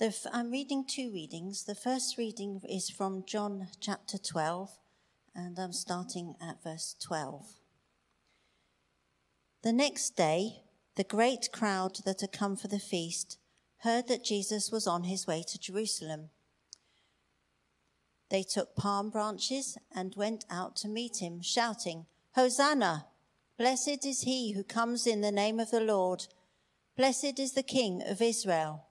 F- 0.00 0.26
I'm 0.32 0.52
reading 0.52 0.84
two 0.84 1.10
readings. 1.12 1.64
The 1.64 1.74
first 1.74 2.18
reading 2.18 2.60
is 2.68 2.88
from 2.88 3.24
John 3.26 3.66
chapter 3.80 4.16
12, 4.16 4.70
and 5.34 5.58
I'm 5.58 5.72
starting 5.72 6.36
at 6.40 6.62
verse 6.62 6.94
12. 7.02 7.44
The 9.64 9.72
next 9.72 10.10
day, 10.14 10.62
the 10.94 11.02
great 11.02 11.50
crowd 11.52 11.96
that 12.04 12.20
had 12.20 12.30
come 12.30 12.54
for 12.54 12.68
the 12.68 12.78
feast 12.78 13.38
heard 13.78 14.06
that 14.06 14.24
Jesus 14.24 14.70
was 14.70 14.86
on 14.86 15.02
his 15.02 15.26
way 15.26 15.42
to 15.48 15.58
Jerusalem. 15.58 16.30
They 18.30 18.44
took 18.44 18.76
palm 18.76 19.10
branches 19.10 19.76
and 19.92 20.14
went 20.14 20.44
out 20.48 20.76
to 20.76 20.88
meet 20.88 21.16
him, 21.20 21.42
shouting, 21.42 22.06
Hosanna! 22.36 23.06
Blessed 23.58 24.06
is 24.06 24.20
he 24.20 24.52
who 24.52 24.62
comes 24.62 25.08
in 25.08 25.22
the 25.22 25.32
name 25.32 25.58
of 25.58 25.72
the 25.72 25.80
Lord. 25.80 26.28
Blessed 26.96 27.40
is 27.40 27.54
the 27.54 27.64
King 27.64 28.00
of 28.06 28.22
Israel. 28.22 28.84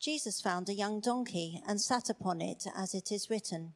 Jesus 0.00 0.40
found 0.40 0.68
a 0.68 0.74
young 0.74 1.00
donkey 1.00 1.60
and 1.66 1.80
sat 1.80 2.08
upon 2.08 2.40
it, 2.40 2.66
as 2.76 2.94
it 2.94 3.10
is 3.10 3.28
written 3.28 3.74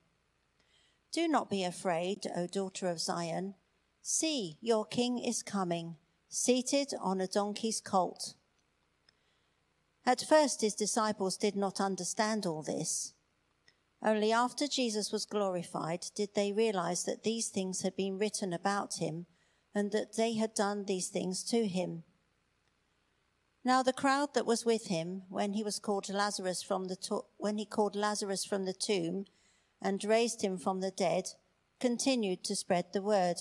Do 1.12 1.27
not 1.27 1.51
be 1.51 1.65
afraid, 1.65 2.27
O 2.37 2.46
daughter 2.46 2.88
of 2.88 3.01
Zion. 3.01 3.55
See, 4.02 4.56
your 4.60 4.84
king 4.84 5.19
is 5.19 5.43
coming, 5.43 5.96
seated 6.29 6.93
on 7.01 7.20
a 7.20 7.27
donkey's 7.27 7.80
colt. 7.80 8.34
At 10.05 10.24
first, 10.29 10.60
his 10.60 10.74
disciples 10.74 11.37
did 11.37 11.56
not 11.56 11.80
understand 11.80 12.46
all 12.46 12.62
this. 12.62 13.15
Only 14.04 14.32
after 14.32 14.66
Jesus 14.66 15.12
was 15.12 15.27
glorified 15.27 16.07
did 16.16 16.34
they 16.34 16.52
realize 16.52 17.04
that 17.04 17.23
these 17.23 17.48
things 17.48 17.82
had 17.82 17.95
been 17.95 18.18
written 18.18 18.52
about 18.52 18.95
him 18.95 19.27
and 19.74 19.93
that 19.93 20.16
they 20.16 20.34
had 20.34 20.54
done 20.54 20.84
these 20.84 21.09
things 21.09 21.45
to 21.45 21.68
him. 21.68 22.02
Now 23.65 23.83
the 23.83 23.93
crowd 23.93 24.34
that 24.34 24.47
was 24.47 24.65
with 24.65 24.89
him 24.89 25.23
when 25.29 25.52
he 25.52 25.62
was 25.62 25.79
called 25.79 26.09
Lazarus 26.09 26.62
from 26.62 26.87
the 26.87 26.97
to- 26.97 27.27
when 27.37 27.59
he 27.59 27.65
called 27.65 27.95
Lazarus 27.95 28.45
from 28.45 28.65
the 28.65 28.73
tomb 28.73 29.27
and 29.80 30.02
raised 30.02 30.43
him 30.43 30.59
from 30.59 30.80
the 30.80 30.91
dead 30.91 31.35
continued 31.79 32.45
to 32.45 32.57
spread 32.57 32.93
the 32.93 33.02
word. 33.02 33.37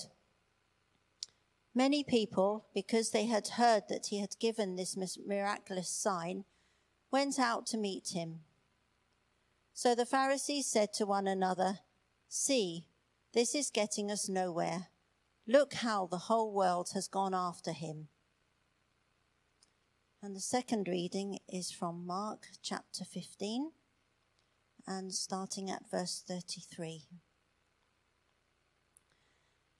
Many 1.74 2.04
people, 2.04 2.66
because 2.74 3.10
they 3.10 3.26
had 3.26 3.48
heard 3.48 3.84
that 3.88 4.06
he 4.06 4.20
had 4.20 4.38
given 4.38 4.76
this 4.76 4.96
miraculous 5.16 5.88
sign, 5.88 6.44
went 7.10 7.38
out 7.38 7.66
to 7.66 7.78
meet 7.78 8.08
him. 8.08 8.40
So 9.72 9.94
the 9.94 10.04
Pharisees 10.04 10.66
said 10.66 10.92
to 10.94 11.06
one 11.06 11.26
another, 11.26 11.78
See, 12.28 12.86
this 13.32 13.54
is 13.54 13.70
getting 13.70 14.10
us 14.10 14.28
nowhere. 14.28 14.88
Look 15.46 15.74
how 15.74 16.06
the 16.06 16.26
whole 16.28 16.52
world 16.52 16.90
has 16.94 17.08
gone 17.08 17.34
after 17.34 17.72
him. 17.72 18.08
And 20.24 20.36
the 20.36 20.40
second 20.40 20.86
reading 20.86 21.40
is 21.52 21.72
from 21.72 22.06
Mark 22.06 22.46
chapter 22.62 23.04
15 23.04 23.72
and 24.86 25.12
starting 25.12 25.68
at 25.68 25.90
verse 25.90 26.22
33. 26.28 27.06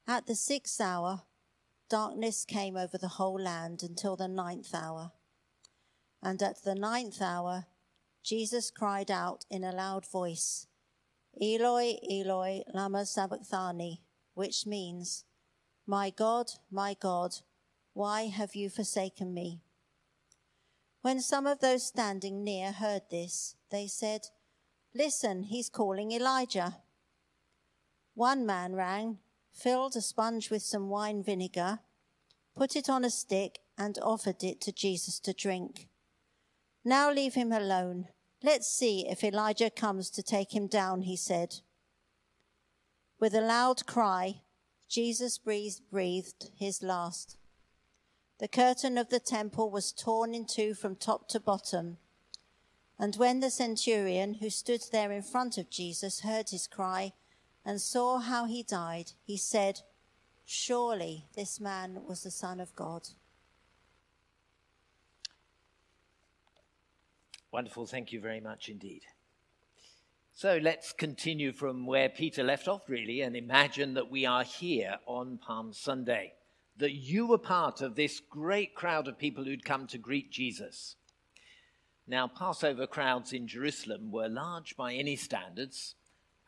At 0.09 0.27
the 0.27 0.35
sixth 0.35 0.81
hour, 0.81 1.23
darkness 1.89 2.45
came 2.45 2.77
over 2.77 2.99
the 2.99 3.07
whole 3.07 3.41
land 3.41 3.85
until 3.85 4.17
the 4.17 4.27
ninth 4.27 4.75
hour. 4.75 5.13
And 6.21 6.43
at 6.43 6.65
the 6.65 6.75
ninth 6.75 7.23
hour, 7.23 7.67
Jesus 8.25 8.73
cried 8.73 9.13
out 9.13 9.45
in 9.49 9.63
a 9.63 9.71
loud 9.71 10.05
voice, 10.05 10.67
Eloi, 11.41 11.99
Eloi, 12.11 12.63
lama 12.75 13.07
sabachthani, 13.07 14.01
which 14.35 14.67
means, 14.67 15.25
My 15.87 16.11
God, 16.11 16.51
my 16.69 16.97
God, 17.01 17.37
why 17.95 18.23
have 18.23 18.57
you 18.57 18.69
forsaken 18.69 19.33
me? 19.33 19.61
When 21.03 21.21
some 21.21 21.49
of 21.49 21.59
those 21.59 21.85
standing 21.85 22.45
near 22.45 22.71
heard 22.71 23.03
this, 23.11 23.57
they 23.71 23.89
said, 23.89 24.29
Listen, 24.95 25.43
he's 25.43 25.69
calling 25.69 26.13
Elijah. 26.13 26.77
One 28.15 28.47
man 28.47 28.75
rang, 28.77 29.19
filled 29.53 29.97
a 29.97 30.01
sponge 30.01 30.49
with 30.49 30.63
some 30.63 30.89
wine 30.89 31.25
vinegar, 31.25 31.81
put 32.57 32.77
it 32.77 32.89
on 32.89 33.05
a 33.05 33.11
stick, 33.11 33.59
and 33.77 33.99
offered 34.01 34.45
it 34.45 34.61
to 34.61 34.71
Jesus 34.71 35.19
to 35.21 35.33
drink. 35.33 35.89
Now 36.85 37.11
leave 37.11 37.35
him 37.35 37.51
alone. 37.51 38.07
Let's 38.45 38.69
see 38.69 39.09
if 39.09 39.25
Elijah 39.25 39.71
comes 39.71 40.09
to 40.11 40.23
take 40.23 40.55
him 40.55 40.69
down, 40.69 41.03
he 41.03 41.17
said. 41.17 41.57
With 43.19 43.35
a 43.35 43.41
loud 43.41 43.87
cry, 43.87 44.43
Jesus 44.89 45.39
breathed, 45.39 46.51
his 46.57 46.83
last. 46.83 47.39
The 48.43 48.49
curtain 48.49 48.99
of 48.99 49.09
the 49.09 49.21
temple 49.21 49.71
was 49.71 49.93
torn 49.93 50.35
in 50.35 50.47
two 50.47 50.75
from 50.75 50.97
top 50.97 51.29
to 51.29 51.39
bottom. 51.39 51.99
And 52.99 53.15
when 53.15 53.39
the 53.39 53.53
centurion 53.53 54.35
who 54.35 54.51
stood 54.51 54.83
there 54.91 55.13
in 55.13 55.23
front 55.23 55.59
of 55.59 55.71
Jesus 55.71 56.23
heard 56.23 56.51
his 56.51 56.67
cry 56.67 57.13
and 57.65 57.81
saw 57.81 58.19
how 58.19 58.47
he 58.47 58.65
died, 58.65 59.13
he 59.25 59.37
said, 59.37 59.83
Surely 60.45 61.27
this 61.37 61.61
man 61.61 62.01
was 62.09 62.25
the 62.25 62.33
Son 62.33 62.59
of 62.59 62.75
God. 62.75 63.11
Wonderful. 67.53 67.87
Thank 67.87 68.11
you 68.11 68.21
very 68.21 68.41
much 68.41 68.69
indeed. 68.69 69.03
So 70.33 70.59
let's 70.61 70.93
continue 70.93 71.53
from 71.53 71.87
where 71.87 72.09
Peter 72.09 72.43
left 72.43 72.67
off, 72.67 72.89
really, 72.89 73.21
and 73.21 73.37
imagine 73.37 73.95
that 73.95 74.11
we 74.11 74.27
are 74.27 74.43
here 74.43 74.97
on 75.07 75.39
Palm 75.39 75.73
Sunday, 75.73 76.33
that 76.83 76.95
you 76.95 77.29
were 77.29 77.39
part 77.39 77.81
of 77.81 77.95
this 77.95 78.19
great 78.19 78.75
crowd 78.75 79.07
of 79.07 79.17
people 79.17 79.45
who'd 79.45 79.65
come 79.65 79.87
to 79.87 79.99
greet 79.99 80.33
Jesus. 80.33 80.97
Now, 82.09 82.27
Passover 82.27 82.89
crowds 82.89 83.33
in 83.33 83.47
Jerusalem 83.47 84.11
were 84.11 84.29
large 84.29 84.77
by 84.77 84.95
any 84.95 85.15
standards, 85.15 85.95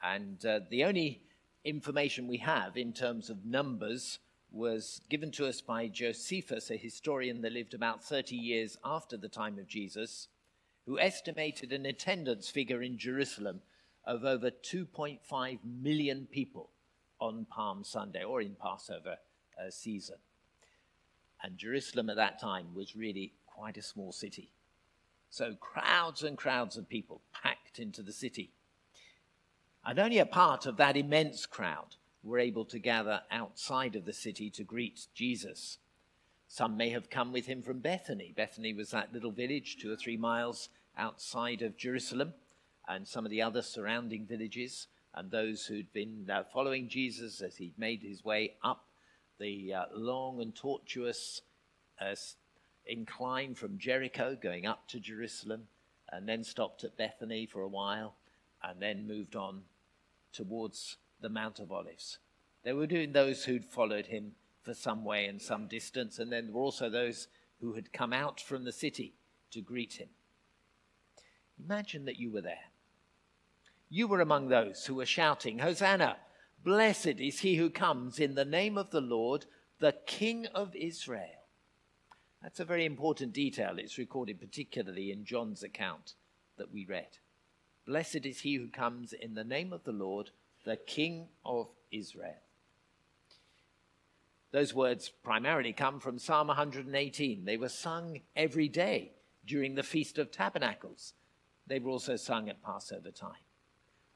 and 0.02 0.44
uh, 0.44 0.58
the 0.68 0.82
only 0.82 1.22
information 1.64 2.26
we 2.26 2.38
have 2.38 2.76
in 2.76 2.92
terms 2.92 3.30
of 3.30 3.44
numbers 3.44 4.18
was 4.50 5.00
given 5.08 5.30
to 5.30 5.46
us 5.46 5.60
by 5.60 5.86
Josephus, 5.86 6.68
a 6.68 6.76
historian 6.76 7.40
that 7.42 7.52
lived 7.52 7.72
about 7.72 8.02
30 8.02 8.34
years 8.34 8.76
after 8.84 9.16
the 9.16 9.28
time 9.28 9.56
of 9.60 9.68
Jesus 9.68 10.26
who 10.84 10.98
estimated 10.98 11.72
an 11.72 11.86
attendance 11.86 12.50
figure 12.50 12.82
in 12.82 12.98
Jerusalem 12.98 13.60
of 14.04 14.24
over 14.24 14.50
2.5 14.50 15.58
million 15.80 16.26
people 16.28 16.70
on 17.20 17.46
Palm 17.48 17.84
Sunday 17.84 18.24
or 18.24 18.40
in 18.40 18.56
Passover 18.60 19.18
uh, 19.58 19.70
season. 19.70 20.16
And 21.42 21.58
Jerusalem 21.58 22.10
at 22.10 22.16
that 22.16 22.40
time 22.40 22.74
was 22.74 22.96
really 22.96 23.32
quite 23.46 23.76
a 23.76 23.82
small 23.82 24.12
city. 24.12 24.50
So 25.30 25.54
crowds 25.60 26.22
and 26.22 26.38
crowds 26.38 26.76
of 26.76 26.88
people 26.88 27.20
packed 27.32 27.78
into 27.78 28.02
the 28.02 28.12
city. 28.12 28.50
And 29.84 29.98
only 29.98 30.18
a 30.18 30.26
part 30.26 30.64
of 30.64 30.76
that 30.78 30.96
immense 30.96 31.44
crowd 31.44 31.96
were 32.22 32.38
able 32.38 32.64
to 32.66 32.78
gather 32.78 33.20
outside 33.30 33.96
of 33.96 34.06
the 34.06 34.12
city 34.12 34.48
to 34.50 34.64
greet 34.64 35.06
Jesus. 35.14 35.78
Some 36.48 36.76
may 36.76 36.90
have 36.90 37.10
come 37.10 37.32
with 37.32 37.46
him 37.46 37.62
from 37.62 37.80
Bethany. 37.80 38.32
Bethany 38.34 38.72
was 38.72 38.90
that 38.90 39.12
little 39.12 39.32
village, 39.32 39.76
two 39.76 39.92
or 39.92 39.96
three 39.96 40.16
miles 40.16 40.68
outside 40.96 41.62
of 41.62 41.76
Jerusalem, 41.76 42.32
and 42.88 43.06
some 43.06 43.24
of 43.24 43.30
the 43.30 43.42
other 43.42 43.60
surrounding 43.60 44.26
villages, 44.26 44.86
and 45.14 45.30
those 45.30 45.66
who'd 45.66 45.92
been 45.92 46.30
uh, 46.30 46.44
following 46.52 46.88
Jesus 46.88 47.42
as 47.42 47.56
he'd 47.56 47.78
made 47.78 48.02
his 48.02 48.24
way 48.24 48.54
up 48.62 48.84
the 49.38 49.74
uh, 49.74 49.84
long 49.94 50.40
and 50.40 50.54
tortuous 50.54 51.42
uh, 52.00 52.14
incline 52.86 53.54
from 53.54 53.78
Jericho 53.78 54.36
going 54.40 54.66
up 54.66 54.88
to 54.88 55.00
Jerusalem, 55.00 55.68
and 56.10 56.28
then 56.28 56.44
stopped 56.44 56.84
at 56.84 56.96
Bethany 56.96 57.46
for 57.46 57.62
a 57.62 57.68
while, 57.68 58.14
and 58.62 58.80
then 58.80 59.06
moved 59.06 59.36
on 59.36 59.62
towards 60.32 60.96
the 61.20 61.28
Mount 61.28 61.58
of 61.58 61.72
Olives. 61.72 62.18
There 62.62 62.76
were 62.76 62.86
doing 62.86 63.12
those 63.12 63.44
who'd 63.44 63.64
followed 63.64 64.06
him 64.06 64.32
for 64.62 64.74
some 64.74 65.04
way 65.04 65.26
and 65.26 65.40
some 65.40 65.66
distance, 65.66 66.18
and 66.18 66.32
then 66.32 66.46
there 66.46 66.54
were 66.54 66.62
also 66.62 66.88
those 66.88 67.28
who 67.60 67.74
had 67.74 67.92
come 67.92 68.12
out 68.12 68.40
from 68.40 68.64
the 68.64 68.72
city 68.72 69.14
to 69.50 69.60
greet 69.60 69.94
him. 69.94 70.08
Imagine 71.62 72.04
that 72.06 72.18
you 72.18 72.30
were 72.30 72.40
there. 72.40 72.70
You 73.88 74.08
were 74.08 74.20
among 74.20 74.48
those 74.48 74.86
who 74.86 74.96
were 74.96 75.06
shouting, 75.06 75.58
Hosanna! 75.58 76.16
Blessed 76.64 77.20
is 77.20 77.40
he 77.40 77.56
who 77.56 77.68
comes 77.68 78.18
in 78.18 78.34
the 78.34 78.44
name 78.44 78.78
of 78.78 78.90
the 78.90 79.02
Lord, 79.02 79.44
the 79.80 79.94
King 80.06 80.46
of 80.54 80.74
Israel. 80.74 81.44
That's 82.42 82.58
a 82.58 82.64
very 82.64 82.86
important 82.86 83.34
detail. 83.34 83.74
It's 83.78 83.98
recorded 83.98 84.40
particularly 84.40 85.12
in 85.12 85.26
John's 85.26 85.62
account 85.62 86.14
that 86.56 86.72
we 86.72 86.86
read. 86.86 87.18
Blessed 87.86 88.24
is 88.24 88.40
he 88.40 88.54
who 88.54 88.68
comes 88.68 89.12
in 89.12 89.34
the 89.34 89.44
name 89.44 89.74
of 89.74 89.84
the 89.84 89.92
Lord, 89.92 90.30
the 90.64 90.76
King 90.76 91.28
of 91.44 91.68
Israel. 91.92 92.40
Those 94.50 94.72
words 94.72 95.12
primarily 95.22 95.74
come 95.74 96.00
from 96.00 96.18
Psalm 96.18 96.46
118. 96.46 97.44
They 97.44 97.56
were 97.58 97.68
sung 97.68 98.20
every 98.34 98.68
day 98.68 99.12
during 99.46 99.74
the 99.74 99.82
Feast 99.82 100.16
of 100.16 100.30
Tabernacles. 100.30 101.12
They 101.66 101.78
were 101.78 101.90
also 101.90 102.16
sung 102.16 102.48
at 102.48 102.62
Passover 102.62 103.10
time. 103.10 103.32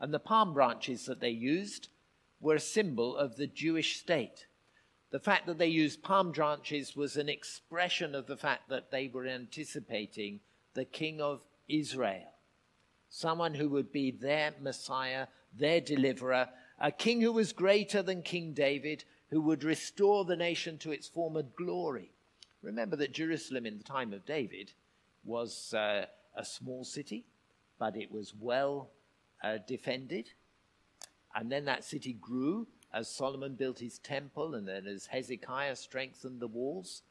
And 0.00 0.14
the 0.14 0.18
palm 0.18 0.54
branches 0.54 1.04
that 1.06 1.20
they 1.20 1.30
used 1.30 1.88
were 2.40 2.55
a 2.55 2.61
symbol 2.61 3.17
of 3.17 3.37
the 3.37 3.46
Jewish 3.46 3.99
state. 3.99 4.46
The 5.11 5.20
fact 5.20 5.46
that 5.46 5.58
they 5.58 5.69
used 5.69 6.02
palm 6.02 6.32
branches 6.32 6.94
was 6.94 7.17
an 7.17 7.29
expression 7.29 8.14
of 8.14 8.26
the 8.26 8.37
fact 8.37 8.69
that 8.69 8.90
they 8.90 9.08
were 9.08 9.26
anticipating 9.26 10.40
the 10.75 10.85
king 10.85 11.20
of 11.20 11.40
Israel, 11.69 12.32
someone 13.08 13.55
who 13.55 13.69
would 13.70 13.90
be 13.90 14.11
their 14.11 14.52
Messiah, 14.61 15.26
their 15.56 15.81
deliverer, 15.81 16.49
a 16.79 16.93
king 16.93 17.20
who 17.20 17.32
was 17.32 17.52
greater 17.52 18.02
than 18.02 18.23
King 18.23 18.52
David, 18.52 19.05
who 19.31 19.41
would 19.43 19.64
restore 19.64 20.25
the 20.25 20.37
nation 20.37 20.79
to 20.79 20.93
its 20.93 21.08
former 21.08 21.43
glory. 21.43 22.12
Remember 22.62 22.96
that 22.96 23.12
Jerusalem 23.12 23.67
in 23.67 23.79
the 23.79 23.84
time 23.84 24.12
of 24.12 24.26
David 24.26 24.73
was 25.25 25.75
uh, 25.75 26.06
a 26.37 26.44
small 26.44 26.84
city, 26.84 27.26
but 27.79 27.96
it 27.96 28.11
was 28.11 28.34
well 28.38 28.91
uh, 29.43 29.58
defended. 29.67 30.31
And 31.34 31.50
then 31.50 31.64
that 31.66 31.84
city 31.84 32.14
grew 32.14 32.66
as 32.92 33.08
Solomon 33.08 33.54
built 33.54 33.78
his 33.78 33.98
temple 33.98 34.54
and 34.54 34.66
then 34.66 34.86
as 34.86 35.06
Hezekiah 35.06 35.76
strengthened 35.76 36.40
the 36.40 36.48
walls. 36.48 37.02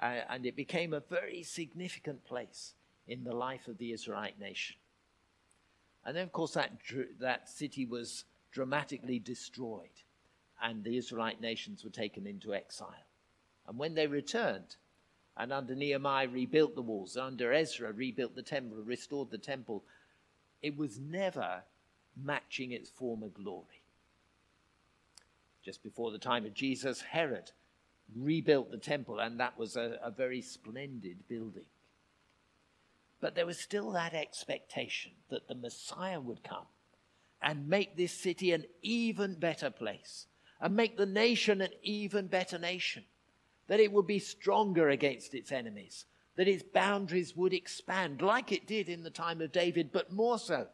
Uh, 0.00 0.20
and 0.30 0.46
it 0.46 0.56
became 0.56 0.94
a 0.94 1.00
very 1.00 1.42
significant 1.42 2.24
place 2.24 2.74
in 3.06 3.24
the 3.24 3.34
life 3.34 3.68
of 3.68 3.76
the 3.78 3.92
Israelite 3.92 4.38
nation. 4.40 4.76
And 6.04 6.16
then, 6.16 6.24
of 6.24 6.32
course, 6.32 6.54
that, 6.54 6.72
that 7.20 7.48
city 7.48 7.84
was 7.84 8.24
dramatically 8.52 9.18
destroyed, 9.18 9.88
and 10.62 10.82
the 10.82 10.96
Israelite 10.96 11.40
nations 11.40 11.84
were 11.84 11.90
taken 11.90 12.26
into 12.26 12.54
exile. 12.54 13.06
And 13.68 13.78
when 13.78 13.94
they 13.94 14.06
returned, 14.06 14.76
and 15.36 15.52
under 15.52 15.74
Nehemiah 15.74 16.28
rebuilt 16.28 16.74
the 16.74 16.82
walls, 16.82 17.16
under 17.16 17.52
Ezra 17.52 17.92
rebuilt 17.92 18.34
the 18.34 18.42
temple, 18.42 18.78
restored 18.82 19.30
the 19.30 19.38
temple, 19.38 19.84
it 20.62 20.76
was 20.76 20.98
never 20.98 21.62
matching 22.16 22.72
its 22.72 22.90
former 22.90 23.28
glory. 23.28 23.82
Just 25.64 25.82
before 25.82 26.10
the 26.10 26.18
time 26.18 26.46
of 26.46 26.54
Jesus, 26.54 27.00
Herod 27.00 27.50
rebuilt 28.16 28.70
the 28.70 28.78
temple, 28.78 29.20
and 29.20 29.38
that 29.40 29.58
was 29.58 29.76
a, 29.76 29.98
a 30.02 30.10
very 30.10 30.42
splendid 30.42 31.28
building. 31.28 31.66
But 33.20 33.34
there 33.34 33.46
was 33.46 33.58
still 33.58 33.92
that 33.92 34.14
expectation 34.14 35.12
that 35.28 35.46
the 35.46 35.54
Messiah 35.54 36.20
would 36.20 36.42
come 36.42 36.66
and 37.42 37.68
make 37.68 37.96
this 37.96 38.12
city 38.12 38.52
an 38.52 38.64
even 38.82 39.34
better 39.34 39.70
place 39.70 40.26
and 40.60 40.74
make 40.74 40.96
the 40.96 41.06
nation 41.06 41.60
an 41.60 41.70
even 41.82 42.26
better 42.26 42.58
nation. 42.58 43.04
That 43.68 43.80
it 43.80 43.92
would 43.92 44.06
be 44.06 44.18
stronger 44.18 44.88
against 44.88 45.34
its 45.34 45.52
enemies, 45.52 46.06
that 46.36 46.48
its 46.48 46.62
boundaries 46.62 47.36
would 47.36 47.52
expand 47.52 48.20
like 48.20 48.50
it 48.50 48.66
did 48.66 48.88
in 48.88 49.04
the 49.04 49.10
time 49.10 49.40
of 49.40 49.52
David, 49.52 49.92
but 49.92 50.12
more 50.12 50.38
so. 50.38 50.66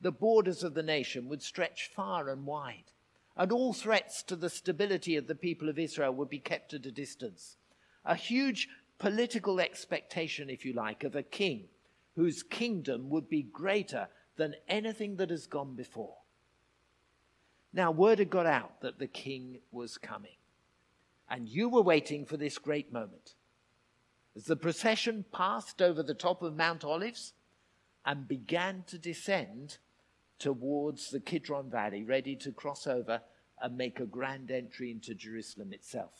The 0.00 0.12
borders 0.12 0.62
of 0.62 0.74
the 0.74 0.82
nation 0.82 1.28
would 1.28 1.42
stretch 1.42 1.90
far 1.94 2.28
and 2.28 2.44
wide, 2.44 2.92
and 3.36 3.50
all 3.50 3.72
threats 3.72 4.22
to 4.24 4.36
the 4.36 4.50
stability 4.50 5.16
of 5.16 5.26
the 5.26 5.34
people 5.34 5.68
of 5.68 5.78
Israel 5.78 6.12
would 6.12 6.28
be 6.28 6.38
kept 6.38 6.74
at 6.74 6.86
a 6.86 6.90
distance. 6.90 7.56
A 8.04 8.14
huge 8.14 8.68
political 8.98 9.60
expectation, 9.60 10.50
if 10.50 10.64
you 10.64 10.72
like, 10.72 11.02
of 11.02 11.16
a 11.16 11.22
king 11.22 11.68
whose 12.14 12.42
kingdom 12.42 13.10
would 13.10 13.28
be 13.28 13.42
greater 13.42 14.08
than 14.36 14.54
anything 14.68 15.16
that 15.16 15.30
has 15.30 15.46
gone 15.46 15.74
before. 15.74 16.16
Now, 17.72 17.90
word 17.90 18.18
had 18.18 18.30
got 18.30 18.46
out 18.46 18.80
that 18.80 18.98
the 18.98 19.06
king 19.06 19.58
was 19.70 19.98
coming, 19.98 20.36
and 21.28 21.48
you 21.48 21.68
were 21.68 21.82
waiting 21.82 22.24
for 22.24 22.36
this 22.36 22.58
great 22.58 22.92
moment. 22.92 23.34
As 24.34 24.44
the 24.44 24.56
procession 24.56 25.24
passed 25.32 25.80
over 25.80 26.02
the 26.02 26.14
top 26.14 26.42
of 26.42 26.56
Mount 26.56 26.84
Olives 26.84 27.32
and 28.04 28.28
began 28.28 28.84
to 28.86 28.98
descend 28.98 29.78
towards 30.38 31.10
the 31.10 31.20
Kidron 31.20 31.70
Valley, 31.70 32.04
ready 32.04 32.36
to 32.36 32.52
cross 32.52 32.86
over 32.86 33.20
and 33.60 33.76
make 33.76 34.00
a 34.00 34.06
grand 34.06 34.50
entry 34.50 34.90
into 34.90 35.14
Jerusalem 35.14 35.72
itself. 35.72 36.12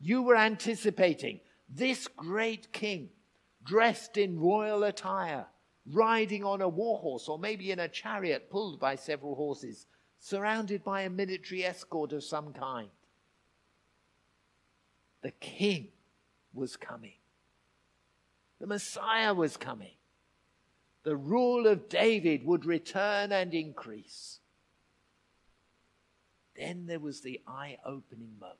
You 0.00 0.22
were 0.22 0.36
anticipating 0.36 1.40
this 1.68 2.06
great 2.08 2.72
king, 2.72 3.08
dressed 3.64 4.16
in 4.16 4.38
royal 4.38 4.84
attire, 4.84 5.46
riding 5.90 6.44
on 6.44 6.60
a 6.60 6.68
war 6.68 6.98
horse 6.98 7.28
or 7.28 7.38
maybe 7.38 7.70
in 7.70 7.78
a 7.78 7.88
chariot 7.88 8.50
pulled 8.50 8.78
by 8.80 8.96
several 8.96 9.34
horses, 9.34 9.86
surrounded 10.18 10.84
by 10.84 11.02
a 11.02 11.10
military 11.10 11.64
escort 11.64 12.12
of 12.12 12.24
some 12.24 12.52
kind. 12.52 12.88
The 15.22 15.32
king 15.32 15.88
was 16.52 16.76
coming. 16.76 17.14
The 18.60 18.66
Messiah 18.66 19.34
was 19.34 19.56
coming. 19.56 19.94
The 21.04 21.16
rule 21.16 21.66
of 21.66 21.88
David 21.88 22.44
would 22.44 22.64
return 22.64 23.30
and 23.30 23.54
increase. 23.54 24.40
Then 26.56 26.86
there 26.86 27.00
was 27.00 27.20
the 27.20 27.40
eye 27.46 27.78
opening 27.84 28.32
moment. 28.40 28.58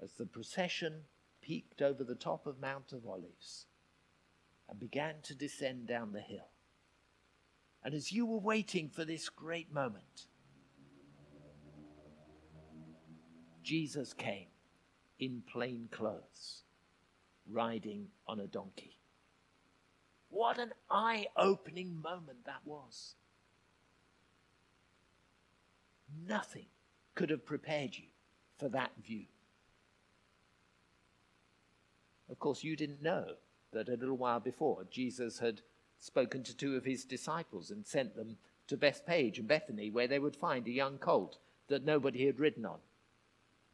As 0.00 0.12
the 0.12 0.26
procession 0.26 1.02
peeked 1.40 1.82
over 1.82 2.04
the 2.04 2.14
top 2.14 2.46
of 2.46 2.60
Mount 2.60 2.92
of 2.92 3.06
Olives, 3.06 3.66
and 4.68 4.78
began 4.78 5.16
to 5.24 5.34
descend 5.34 5.86
down 5.86 6.12
the 6.12 6.20
hill. 6.20 6.48
And 7.84 7.94
as 7.94 8.12
you 8.12 8.24
were 8.24 8.38
waiting 8.38 8.88
for 8.88 9.04
this 9.04 9.28
great 9.28 9.72
moment, 9.72 10.26
Jesus 13.62 14.12
came 14.12 14.46
in 15.18 15.42
plain 15.46 15.88
clothes, 15.90 16.62
riding 17.50 18.06
on 18.26 18.40
a 18.40 18.46
donkey. 18.46 18.96
What 20.32 20.58
an 20.58 20.72
eye 20.90 21.26
opening 21.36 22.00
moment 22.00 22.46
that 22.46 22.62
was! 22.64 23.16
Nothing 26.26 26.66
could 27.14 27.28
have 27.28 27.44
prepared 27.44 27.96
you 27.96 28.06
for 28.58 28.70
that 28.70 28.92
view. 29.04 29.26
Of 32.30 32.38
course, 32.38 32.64
you 32.64 32.76
didn't 32.76 33.02
know 33.02 33.34
that 33.72 33.90
a 33.90 33.96
little 33.96 34.16
while 34.16 34.40
before 34.40 34.86
Jesus 34.90 35.38
had 35.38 35.60
spoken 35.98 36.42
to 36.44 36.56
two 36.56 36.76
of 36.76 36.86
his 36.86 37.04
disciples 37.04 37.70
and 37.70 37.86
sent 37.86 38.16
them 38.16 38.38
to 38.68 38.78
Bethphage 38.78 39.38
and 39.38 39.46
Bethany, 39.46 39.90
where 39.90 40.08
they 40.08 40.18
would 40.18 40.34
find 40.34 40.66
a 40.66 40.72
young 40.72 40.96
colt 40.96 41.36
that 41.68 41.84
nobody 41.84 42.24
had 42.24 42.40
ridden 42.40 42.64
on, 42.64 42.78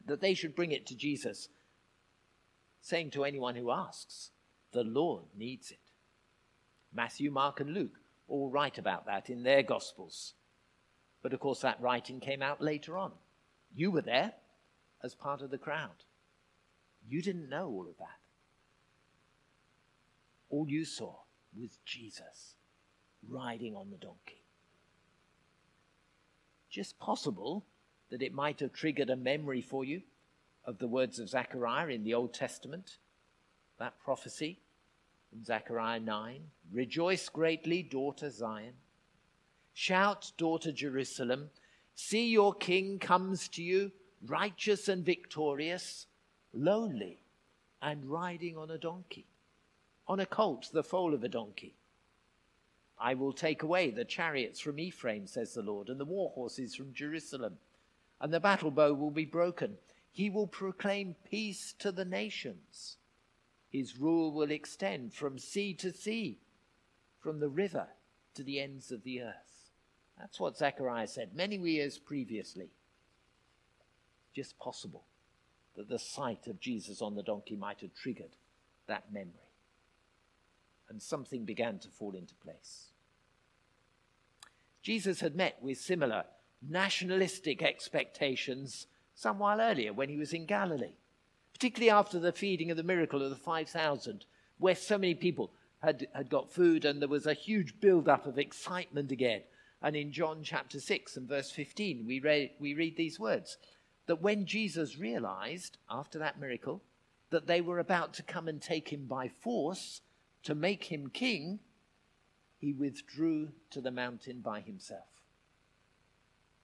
that 0.04 0.20
they 0.20 0.34
should 0.34 0.56
bring 0.56 0.72
it 0.72 0.86
to 0.86 0.96
Jesus, 0.96 1.50
saying 2.80 3.10
to 3.12 3.24
anyone 3.24 3.54
who 3.54 3.70
asks, 3.70 4.32
The 4.72 4.82
Lord 4.82 5.26
needs 5.36 5.70
it. 5.70 5.87
Matthew, 6.92 7.30
Mark, 7.30 7.60
and 7.60 7.74
Luke 7.74 8.00
all 8.28 8.50
write 8.50 8.78
about 8.78 9.06
that 9.06 9.30
in 9.30 9.42
their 9.42 9.62
Gospels. 9.62 10.34
But 11.22 11.32
of 11.32 11.40
course, 11.40 11.60
that 11.60 11.80
writing 11.80 12.20
came 12.20 12.42
out 12.42 12.62
later 12.62 12.96
on. 12.96 13.12
You 13.74 13.90
were 13.90 14.02
there 14.02 14.34
as 15.02 15.14
part 15.14 15.42
of 15.42 15.50
the 15.50 15.58
crowd. 15.58 16.04
You 17.08 17.22
didn't 17.22 17.48
know 17.48 17.68
all 17.68 17.86
of 17.88 17.98
that 17.98 18.18
all 20.50 20.68
you 20.68 20.84
saw 20.84 21.14
was 21.58 21.78
Jesus 21.84 22.54
riding 23.28 23.74
on 23.74 23.90
the 23.90 23.96
donkey. 23.96 24.42
Just 26.70 26.98
possible 26.98 27.64
that 28.10 28.22
it 28.22 28.32
might 28.32 28.60
have 28.60 28.72
triggered 28.72 29.10
a 29.10 29.16
memory 29.16 29.60
for 29.60 29.84
you 29.84 30.02
of 30.64 30.78
the 30.78 30.86
words 30.86 31.18
of 31.18 31.28
Zechariah 31.28 31.88
in 31.88 32.04
the 32.04 32.14
Old 32.14 32.34
Testament, 32.34 32.98
that 33.78 33.98
prophecy 33.98 34.60
in 35.32 35.44
Zechariah 35.44 36.00
9 36.00 36.40
Rejoice 36.70 37.28
greatly, 37.28 37.82
daughter 37.82 38.30
Zion. 38.30 38.74
Shout, 39.72 40.32
daughter 40.36 40.70
Jerusalem. 40.70 41.50
See, 41.94 42.28
your 42.28 42.52
king 42.54 42.98
comes 42.98 43.48
to 43.48 43.62
you, 43.62 43.90
righteous 44.26 44.88
and 44.88 45.04
victorious, 45.04 46.06
lowly, 46.52 47.22
and 47.80 48.04
riding 48.04 48.58
on 48.58 48.70
a 48.70 48.78
donkey 48.78 49.26
on 50.08 50.20
a 50.20 50.26
colt, 50.26 50.70
the 50.72 50.82
foal 50.82 51.12
of 51.12 51.22
a 51.22 51.28
donkey. 51.28 51.74
I 52.98 53.14
will 53.14 53.32
take 53.32 53.62
away 53.62 53.90
the 53.90 54.04
chariots 54.04 54.58
from 54.58 54.80
Ephraim, 54.80 55.26
says 55.26 55.54
the 55.54 55.62
Lord, 55.62 55.88
and 55.88 56.00
the 56.00 56.04
war 56.04 56.30
horses 56.34 56.74
from 56.74 56.94
Jerusalem, 56.94 57.58
and 58.20 58.32
the 58.32 58.40
battle 58.40 58.70
bow 58.70 58.94
will 58.94 59.10
be 59.10 59.26
broken. 59.26 59.76
He 60.10 60.30
will 60.30 60.46
proclaim 60.46 61.14
peace 61.30 61.74
to 61.78 61.92
the 61.92 62.04
nations. 62.04 62.96
His 63.70 63.98
rule 63.98 64.32
will 64.32 64.50
extend 64.50 65.12
from 65.12 65.38
sea 65.38 65.74
to 65.74 65.92
sea, 65.92 66.38
from 67.20 67.40
the 67.40 67.48
river 67.48 67.88
to 68.34 68.42
the 68.42 68.60
ends 68.60 68.90
of 68.90 69.02
the 69.02 69.22
earth. 69.22 69.70
That's 70.18 70.40
what 70.40 70.56
Zechariah 70.56 71.06
said 71.06 71.34
many 71.34 71.56
years 71.56 71.98
previously. 71.98 72.70
Just 74.34 74.58
possible 74.58 75.04
that 75.76 75.88
the 75.88 75.98
sight 75.98 76.46
of 76.46 76.60
Jesus 76.60 77.02
on 77.02 77.14
the 77.14 77.22
donkey 77.22 77.56
might 77.56 77.80
have 77.80 77.94
triggered 77.94 78.36
that 78.86 79.12
memory 79.12 79.48
and 80.88 81.02
something 81.02 81.44
began 81.44 81.78
to 81.78 81.88
fall 81.88 82.14
into 82.14 82.34
place. 82.34 82.86
Jesus 84.82 85.20
had 85.20 85.36
met 85.36 85.58
with 85.60 85.78
similar 85.78 86.24
nationalistic 86.66 87.62
expectations 87.62 88.86
some 89.14 89.38
while 89.38 89.60
earlier 89.60 89.92
when 89.92 90.08
he 90.08 90.16
was 90.16 90.32
in 90.32 90.46
Galilee, 90.46 90.94
particularly 91.58 91.90
after 91.90 92.20
the 92.20 92.30
feeding 92.30 92.70
of 92.70 92.76
the 92.76 92.84
miracle 92.84 93.20
of 93.20 93.30
the 93.30 93.36
5,000, 93.36 94.24
where 94.58 94.76
so 94.76 94.96
many 94.96 95.14
people 95.14 95.50
had, 95.82 96.06
had 96.14 96.30
got 96.30 96.52
food 96.52 96.84
and 96.84 97.00
there 97.00 97.08
was 97.08 97.26
a 97.26 97.34
huge 97.34 97.80
build-up 97.80 98.26
of 98.26 98.38
excitement 98.38 99.10
again. 99.10 99.42
And 99.82 99.96
in 99.96 100.12
John 100.12 100.42
chapter 100.44 100.78
6 100.78 101.16
and 101.16 101.28
verse 101.28 101.50
15, 101.50 102.04
we 102.06 102.20
read, 102.20 102.50
we 102.60 102.74
read 102.74 102.96
these 102.96 103.18
words 103.18 103.56
that 104.06 104.22
when 104.22 104.46
Jesus 104.46 104.98
realized, 104.98 105.78
after 105.90 106.18
that 106.20 106.38
miracle, 106.38 106.80
that 107.30 107.48
they 107.48 107.60
were 107.60 107.80
about 107.80 108.14
to 108.14 108.22
come 108.22 108.46
and 108.46 108.62
take 108.62 108.90
him 108.90 109.06
by 109.06 109.28
force, 109.28 110.00
to 110.44 110.54
make 110.54 110.84
him 110.84 111.10
king, 111.10 111.58
he 112.58 112.72
withdrew 112.72 113.48
to 113.70 113.80
the 113.80 113.90
mountain 113.90 114.40
by 114.40 114.60
himself. 114.60 115.08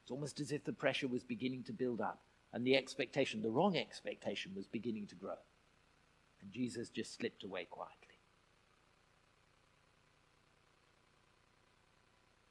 It's 0.03 0.11
almost 0.13 0.39
as 0.39 0.53
if 0.53 0.65
the 0.65 0.73
pressure 0.73 1.09
was 1.09 1.25
beginning 1.25 1.65
to 1.65 1.73
build 1.73 2.01
up 2.01 2.23
and 2.55 2.65
the 2.65 2.77
expectation, 2.77 3.43
the 3.43 3.51
wrong 3.51 3.77
expectation, 3.77 4.53
was 4.55 4.69
beginning 4.69 5.09
to 5.09 5.17
grow. 5.17 5.35
And 6.41 6.53
Jesus 6.53 6.89
just 6.89 7.19
slipped 7.19 7.43
away 7.43 7.67
quietly. 7.69 7.99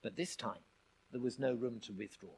But 0.01 0.17
this 0.17 0.35
time, 0.35 0.59
there 1.13 1.21
was 1.21 1.39
no 1.39 1.53
room 1.53 1.79
to 1.85 1.93
withdraw, 1.93 2.35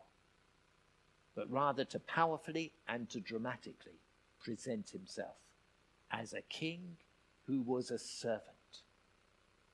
but 1.36 1.50
rather 1.50 1.84
to 1.86 2.00
powerfully 2.00 2.72
and 2.88 3.10
to 3.10 3.20
dramatically 3.20 4.00
present 4.40 4.92
himself 4.92 5.38
as 6.12 6.34
a 6.34 6.42
king 6.42 6.98
who 7.48 7.64
was 7.64 7.90
a 7.90 7.98
servant. 7.98 8.84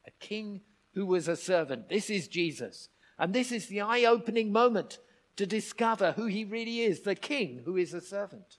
A 0.07 0.11
king 0.21 0.61
who 0.93 1.05
was 1.05 1.27
a 1.27 1.35
servant. 1.35 1.89
This 1.89 2.09
is 2.09 2.29
Jesus. 2.29 2.87
And 3.19 3.33
this 3.33 3.51
is 3.51 3.67
the 3.67 3.81
eye 3.81 4.05
opening 4.05 4.53
moment 4.53 4.99
to 5.35 5.45
discover 5.45 6.13
who 6.13 6.25
he 6.25 6.43
really 6.43 6.81
is 6.81 7.01
the 7.01 7.15
king 7.15 7.61
who 7.65 7.77
is 7.77 7.93
a 7.93 8.01
servant. 8.01 8.57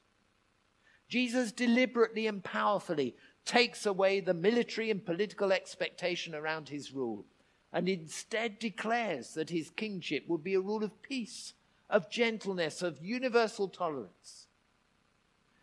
Jesus 1.09 1.53
deliberately 1.53 2.27
and 2.27 2.43
powerfully 2.43 3.15
takes 3.45 3.85
away 3.87 4.21
the 4.21 4.35
military 4.35 4.91
and 4.91 5.05
political 5.05 5.53
expectation 5.53 6.35
around 6.35 6.69
his 6.69 6.93
rule 6.93 7.27
and 7.73 7.89
instead 7.89 8.59
declares 8.59 9.35
that 9.35 9.51
his 9.51 9.71
kingship 9.71 10.25
would 10.29 10.45
be 10.45 10.55
a 10.55 10.61
rule 10.61 10.85
of 10.85 11.03
peace, 11.03 11.55
of 11.89 12.11
gentleness, 12.11 12.83
of 12.83 13.03
universal 13.03 13.69
tolerance. 13.69 14.47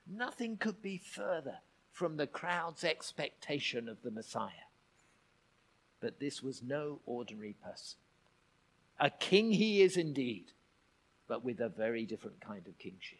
Nothing 0.07 0.57
could 0.57 0.81
be 0.81 0.97
further 0.97 1.57
from 1.91 2.17
the 2.17 2.27
crowd's 2.27 2.83
expectation 2.83 3.87
of 3.87 4.01
the 4.01 4.11
Messiah. 4.11 4.69
But 5.99 6.19
this 6.19 6.41
was 6.41 6.63
no 6.63 6.99
ordinary 7.05 7.55
person. 7.63 7.99
A 8.99 9.09
king 9.09 9.51
he 9.51 9.81
is 9.81 9.97
indeed, 9.97 10.51
but 11.29 11.45
with 11.45 11.61
a 11.61 11.69
very 11.69 12.05
different 12.05 12.41
kind 12.41 12.67
of 12.67 12.77
kingship. 12.79 13.19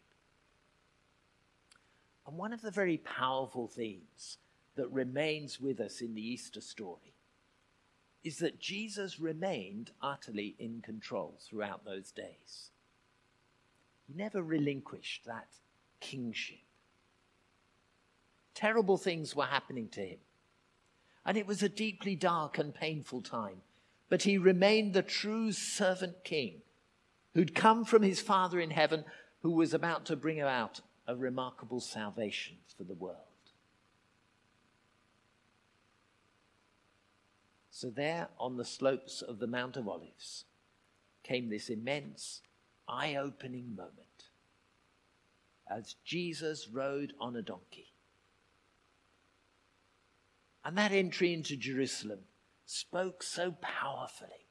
And 2.28 2.38
one 2.38 2.52
of 2.52 2.62
the 2.62 2.72
very 2.72 2.98
powerful 2.98 3.68
themes 3.68 4.40
that 4.76 4.92
remains 4.92 5.62
with 5.62 5.80
us 5.80 6.02
in 6.02 6.16
the 6.16 6.28
Easter 6.28 6.60
story 6.60 7.14
is 8.24 8.40
that 8.40 8.60
Jesus 8.60 9.20
remained 9.20 9.92
utterly 10.02 10.56
in 10.60 10.82
control 10.82 11.40
throughout 11.40 11.86
those 11.86 12.12
days. 12.12 12.72
He 14.08 14.14
never 14.16 14.42
relinquished 14.42 15.26
that 15.26 15.48
kingship. 16.02 16.58
Terrible 18.56 18.98
things 18.98 19.36
were 19.36 19.46
happening 19.46 19.88
to 19.90 20.02
him, 20.02 20.20
and 21.26 21.38
it 21.38 21.48
was 21.48 21.62
a 21.62 21.70
deeply 21.70 22.16
dark 22.16 22.58
and 22.58 22.74
painful 22.74 23.22
time, 23.22 23.62
but 24.10 24.24
he 24.24 24.38
remained 24.38 24.94
the 24.94 25.04
true 25.04 25.52
servant 25.52 26.24
king 26.24 26.62
who'd 27.34 27.56
come 27.56 27.86
from 27.86 28.04
his 28.04 28.22
Father 28.22 28.60
in 28.60 28.72
heaven, 28.72 29.06
who 29.42 29.52
was 29.52 29.74
about 29.74 30.06
to 30.06 30.16
bring 30.16 30.42
about 30.42 30.82
a 31.08 31.16
remarkable 31.16 31.80
salvation 31.80 32.58
for 32.78 32.84
the 32.84 32.94
world. 32.94 33.16
So, 37.72 37.90
there 37.90 38.28
on 38.38 38.58
the 38.58 38.66
slopes 38.66 39.22
of 39.22 39.40
the 39.40 39.48
Mount 39.48 39.78
of 39.78 39.88
Olives 39.88 40.46
came 41.24 41.50
this 41.50 41.70
immense, 41.70 42.42
eye 42.88 43.16
opening 43.16 43.76
moment 43.76 44.10
as 45.70 45.96
Jesus 46.04 46.68
rode 46.68 47.14
on 47.20 47.36
a 47.36 47.42
donkey. 47.42 47.94
And 50.66 50.78
that 50.78 50.92
entry 50.92 51.34
into 51.34 51.56
Jerusalem 51.56 52.20
spoke 52.66 53.24
so 53.24 53.56
powerfully. 53.62 54.49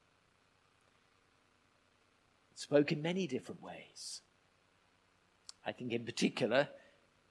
Spoke 2.59 2.91
in 2.91 3.01
many 3.01 3.25
different 3.25 3.63
ways. 3.63 4.19
I 5.65 5.71
think, 5.71 5.93
in 5.93 6.03
particular, 6.03 6.67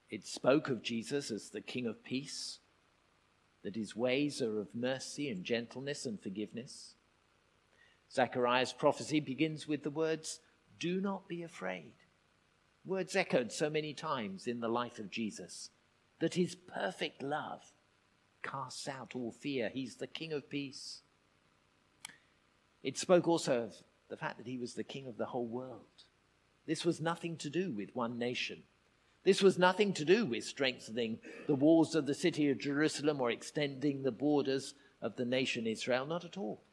it 0.09 0.25
spoke 0.25 0.69
of 0.69 0.81
Jesus 0.81 1.29
as 1.29 1.51
the 1.51 1.61
King 1.61 1.85
of 1.85 2.03
Peace 2.03 2.57
that 3.63 3.75
his 3.75 3.95
ways 3.95 4.41
are 4.41 4.59
of 4.59 4.73
mercy 4.73 5.29
and 5.29 5.43
gentleness 5.43 6.07
and 6.07 6.19
forgiveness. 6.19 6.95
Zechariah's 8.11 8.73
prophecy 8.73 9.19
begins 9.19 9.67
with 9.67 9.83
the 9.83 9.91
words, 9.91 10.39
Do 10.79 10.99
not 10.99 11.27
be 11.27 11.43
afraid. 11.43 11.93
Words 12.83 13.15
echoed 13.15 13.51
so 13.51 13.69
many 13.69 13.93
times 13.93 14.47
in 14.47 14.61
the 14.61 14.67
life 14.67 14.97
of 14.97 15.11
Jesus 15.11 15.69
that 16.17 16.33
his 16.33 16.55
perfect 16.55 17.21
love 17.21 17.61
casts 18.41 18.87
out 18.87 19.11
all 19.13 19.31
fear. 19.31 19.69
He's 19.71 19.97
the 19.97 20.07
King 20.07 20.33
of 20.33 20.49
peace. 20.49 21.03
It 22.81 22.97
spoke 22.97 23.27
also 23.27 23.65
of 23.65 23.75
the 24.09 24.17
fact 24.17 24.37
that 24.37 24.47
he 24.47 24.57
was 24.57 24.73
the 24.73 24.83
King 24.83 25.07
of 25.07 25.17
the 25.17 25.25
whole 25.25 25.47
world. 25.47 25.85
This 26.65 26.85
was 26.85 27.01
nothing 27.01 27.37
to 27.37 27.49
do 27.49 27.71
with 27.71 27.95
one 27.95 28.17
nation 28.17 28.63
this 29.23 29.43
was 29.43 29.59
nothing 29.59 29.93
to 29.93 30.05
do 30.05 30.25
with 30.25 30.45
strengthening 30.45 31.19
the 31.45 31.55
walls 31.55 31.93
of 31.93 32.05
the 32.05 32.13
city 32.13 32.49
of 32.49 32.57
Jerusalem 32.57 33.19
or 33.19 33.31
extending 33.31 34.01
the 34.01 34.11
borders 34.11 34.75
of 35.01 35.17
the 35.17 35.25
nation 35.25 35.67
Israel, 35.67 36.05
not 36.05 36.23
at 36.23 36.37
all. 36.37 36.63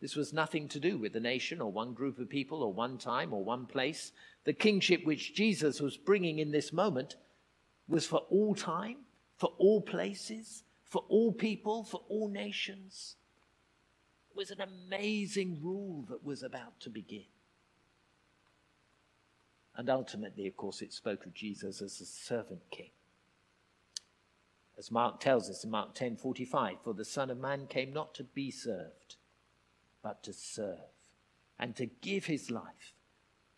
This 0.00 0.16
was 0.16 0.32
nothing 0.32 0.68
to 0.68 0.80
do 0.80 0.98
with 0.98 1.14
a 1.14 1.20
nation 1.20 1.60
or 1.60 1.70
one 1.70 1.94
group 1.94 2.18
of 2.18 2.28
people 2.28 2.62
or 2.62 2.72
one 2.72 2.98
time 2.98 3.32
or 3.32 3.44
one 3.44 3.66
place. 3.66 4.12
The 4.44 4.52
kingship 4.52 5.04
which 5.04 5.34
Jesus 5.34 5.80
was 5.80 5.96
bringing 5.96 6.40
in 6.40 6.50
this 6.50 6.72
moment 6.72 7.14
was 7.88 8.06
for 8.06 8.18
all 8.28 8.54
time, 8.54 8.98
for 9.36 9.52
all 9.56 9.80
places, 9.80 10.64
for 10.84 11.04
all 11.08 11.32
people, 11.32 11.84
for 11.84 12.02
all 12.08 12.28
nations. 12.28 13.16
Was 14.34 14.50
an 14.50 14.60
amazing 14.60 15.60
rule 15.62 16.04
that 16.08 16.24
was 16.24 16.42
about 16.42 16.80
to 16.80 16.90
begin. 16.90 17.26
And 19.76 19.88
ultimately, 19.88 20.46
of 20.46 20.56
course, 20.56 20.82
it 20.82 20.92
spoke 20.92 21.24
of 21.24 21.34
Jesus 21.34 21.80
as 21.80 22.00
a 22.00 22.06
servant 22.06 22.62
king. 22.70 22.90
As 24.76 24.90
Mark 24.90 25.20
tells 25.20 25.48
us 25.48 25.62
in 25.62 25.70
Mark 25.70 25.94
10:45, 25.94 26.82
for 26.82 26.94
the 26.94 27.04
Son 27.04 27.30
of 27.30 27.38
Man 27.38 27.68
came 27.68 27.92
not 27.92 28.12
to 28.14 28.24
be 28.24 28.50
served, 28.50 29.16
but 30.02 30.22
to 30.24 30.32
serve, 30.32 30.90
and 31.58 31.76
to 31.76 31.86
give 31.86 32.26
his 32.26 32.50
life 32.50 32.92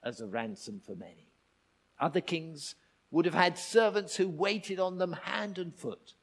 as 0.03 0.21
a 0.21 0.27
ransom 0.27 0.81
for 0.81 0.95
many. 0.95 1.33
Other 1.99 2.21
kings 2.21 2.75
would 3.11 3.25
have 3.25 3.35
had 3.35 3.57
servants 3.57 4.17
who 4.17 4.29
waited 4.29 4.79
on 4.79 4.99
them 4.99 5.13
hand 5.13 5.59
and 5.59 5.75
foot, 5.75 6.15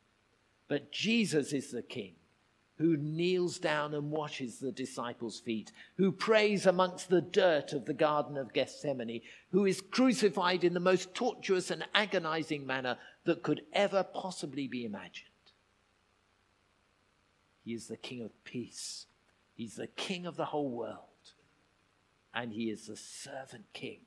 but 0.68 0.92
Jesus 0.92 1.54
is 1.54 1.72
the 1.72 1.82
king 1.82 2.16
who 2.78 2.98
kneels 2.98 3.60
down 3.60 3.94
and 3.94 4.10
washes 4.10 4.60
the 4.60 4.72
disciples' 4.72 5.40
feet, 5.40 5.72
who 5.98 6.12
prays 6.12 6.66
amongst 6.66 7.10
the 7.10 7.22
dirt 7.22 7.72
of 7.72 7.86
the 7.86 7.94
Garden 7.94 8.36
of 8.36 8.54
Gethsemane, 8.54 9.22
who 9.52 9.66
is 9.66 9.82
crucified 9.82 10.64
in 10.64 10.74
the 10.74 10.80
most 10.80 11.14
tortuous 11.14 11.70
and 11.70 11.86
agonizing 11.94 12.66
manner 12.66 12.98
that 13.26 13.44
could 13.44 13.62
ever 13.74 14.04
possibly 14.04 14.68
be 14.68 14.86
imagined. 14.86 15.28
He 17.64 17.74
is 17.74 17.88
the 17.88 17.98
King 17.98 18.24
of 18.24 18.44
peace, 18.44 19.06
He's 19.56 19.76
the 19.76 19.88
King 19.88 20.26
of 20.26 20.36
the 20.36 20.46
whole 20.46 20.72
world, 20.72 20.98
and 22.34 22.52
He 22.52 22.72
is 22.72 22.88
the 22.88 22.98
servant 22.98 23.66
King. 23.74 24.00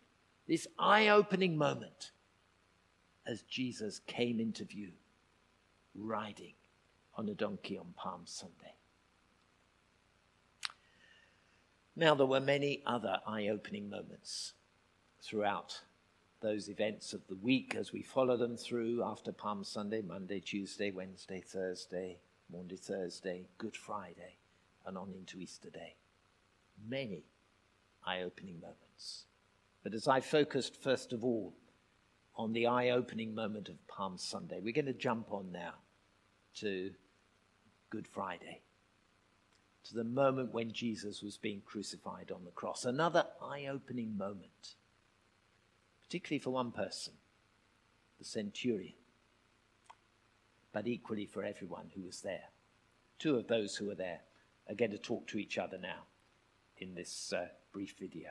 This 0.49 0.67
eye 0.79 1.09
opening 1.09 1.57
moment 1.57 2.11
as 3.27 3.43
Jesus 3.43 4.01
came 4.07 4.41
into 4.41 4.65
view, 4.65 4.93
riding 5.95 6.55
on 7.17 7.29
a 7.29 7.35
donkey 7.35 7.79
on 7.79 7.95
Palm 7.97 8.23
Sunday. 8.25 8.75
Now, 11.97 12.15
there 12.15 12.27
were 12.27 12.41
many 12.41 12.83
other 12.85 13.21
eye 13.27 13.49
opening 13.49 13.89
moments 13.89 14.53
throughout 15.23 15.81
those 16.41 16.69
events 16.69 17.15
of 17.15 17.27
the 17.27 17.37
week 17.37 17.75
as 17.75 17.93
we 17.93 18.03
follow 18.03 18.37
them 18.37 18.57
through 18.57 19.03
after 19.03 19.33
Palm 19.33 19.65
Sunday, 19.65 20.03
Monday, 20.03 20.41
Tuesday, 20.41 20.91
Wednesday, 20.91 21.41
Thursday, 21.41 22.19
Monday, 22.53 22.77
Thursday, 22.77 23.47
Good 23.57 23.77
Friday, 23.77 24.37
and 24.85 24.99
on 24.99 25.13
into 25.17 25.41
Easter 25.41 25.71
Day. 25.71 25.95
Many 26.87 27.25
eye 28.07 28.21
opening 28.21 28.61
moments. 28.61 29.25
But 29.83 29.95
as 29.95 30.07
I 30.07 30.21
focused 30.21 30.77
first 30.77 31.15
of 31.15 31.25
all 31.25 31.55
on 32.37 32.53
the 32.53 32.67
eye 32.67 32.91
opening 32.91 33.35
moment 33.35 33.71
of 33.71 33.87
Palm 33.89 34.19
Sunday, 34.19 34.61
we're 34.63 34.75
going 34.75 34.85
to 34.85 34.93
jump 34.93 35.33
on 35.33 35.51
now 35.51 35.75
to 36.57 36.91
Good 37.90 38.09
Friday, 38.09 38.62
to 39.85 39.95
the 39.95 40.05
moment 40.05 40.52
when 40.52 40.73
Jesus 40.73 41.23
was 41.23 41.37
being 41.37 41.62
crucified 41.64 42.33
on 42.33 42.45
the 42.45 42.50
cross. 42.50 42.85
Another 42.85 43.26
eye 43.40 43.66
opening 43.71 44.16
moment, 44.19 44.75
particularly 46.02 46.40
for 46.40 46.50
one 46.50 46.73
person, 46.73 47.12
the 48.19 48.25
centurion, 48.25 48.95
but 50.73 50.87
equally 50.87 51.26
for 51.26 51.45
everyone 51.45 51.90
who 51.95 52.02
was 52.02 52.21
there. 52.23 52.50
Two 53.19 53.37
of 53.37 53.47
those 53.47 53.76
who 53.76 53.87
were 53.87 53.95
there 53.95 54.21
are 54.69 54.75
going 54.75 54.90
to 54.90 54.99
talk 54.99 55.26
to 55.28 55.38
each 55.38 55.57
other 55.57 55.78
now 55.78 56.02
in 56.78 56.95
this 56.95 57.33
uh, 57.33 57.47
brief 57.73 57.95
video. 57.99 58.31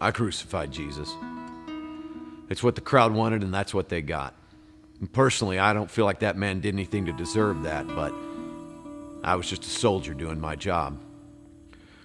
I 0.00 0.10
crucified 0.10 0.72
Jesus. 0.72 1.14
It's 2.48 2.62
what 2.62 2.74
the 2.74 2.80
crowd 2.80 3.12
wanted, 3.12 3.42
and 3.42 3.52
that's 3.52 3.74
what 3.74 3.88
they 3.88 4.00
got. 4.00 4.34
And 4.98 5.12
personally, 5.12 5.58
I 5.58 5.72
don't 5.72 5.90
feel 5.90 6.04
like 6.04 6.20
that 6.20 6.36
man 6.36 6.60
did 6.60 6.74
anything 6.74 7.06
to 7.06 7.12
deserve 7.12 7.62
that, 7.62 7.86
but 7.86 8.12
I 9.22 9.36
was 9.36 9.48
just 9.48 9.64
a 9.64 9.70
soldier 9.70 10.14
doing 10.14 10.40
my 10.40 10.56
job. 10.56 10.98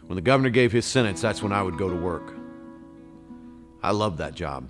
When 0.08 0.16
the 0.16 0.22
governor 0.22 0.50
gave 0.50 0.72
his 0.72 0.86
sentence, 0.86 1.22
that's 1.22 1.42
when 1.42 1.52
I 1.52 1.64
would 1.64 1.78
go 1.78 1.90
to 1.90 1.96
work. 1.96 2.34
I 3.82 3.92
loved 3.92 4.18
that 4.20 4.36
job. 4.36 4.70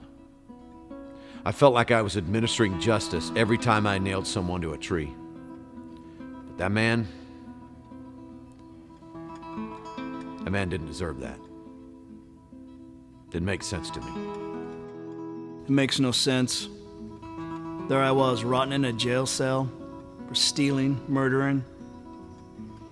I 1.44 1.52
felt 1.52 1.74
like 1.74 1.92
I 1.92 2.02
was 2.02 2.18
administering 2.18 2.80
justice 2.80 3.32
every 3.36 3.58
time 3.58 3.86
I 3.86 3.98
nailed 3.98 4.26
someone 4.26 4.62
to 4.62 4.74
a 4.74 4.78
tree. 4.78 5.14
But 6.48 6.58
that 6.58 6.72
man, 6.72 7.08
that 10.44 10.52
man 10.52 10.70
didn't 10.70 10.88
deserve 10.88 11.20
that. 11.20 11.40
Didn't 13.36 13.48
make 13.48 13.64
sense 13.64 13.90
to 13.90 14.00
me. 14.00 14.12
It 15.66 15.70
makes 15.70 16.00
no 16.00 16.14
sense. 16.14 16.70
There 17.90 18.02
I 18.02 18.12
was, 18.12 18.46
rotting 18.46 18.72
in 18.72 18.86
a 18.86 18.94
jail 18.94 19.26
cell 19.26 19.70
for 20.26 20.36
stealing, 20.36 21.02
murdering. 21.10 21.66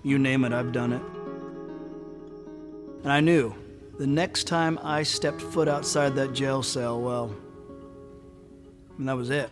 You 0.02 0.18
name 0.18 0.44
it, 0.44 0.52
I've 0.52 0.70
done 0.70 0.92
it. 0.92 1.00
And 3.04 3.10
I 3.10 3.20
knew 3.20 3.54
the 3.98 4.06
next 4.06 4.44
time 4.44 4.78
I 4.82 5.02
stepped 5.02 5.40
foot 5.40 5.66
outside 5.66 6.14
that 6.16 6.34
jail 6.34 6.62
cell, 6.62 7.00
well, 7.00 7.34
and 8.98 9.08
that 9.08 9.16
was 9.16 9.30
it. 9.30 9.48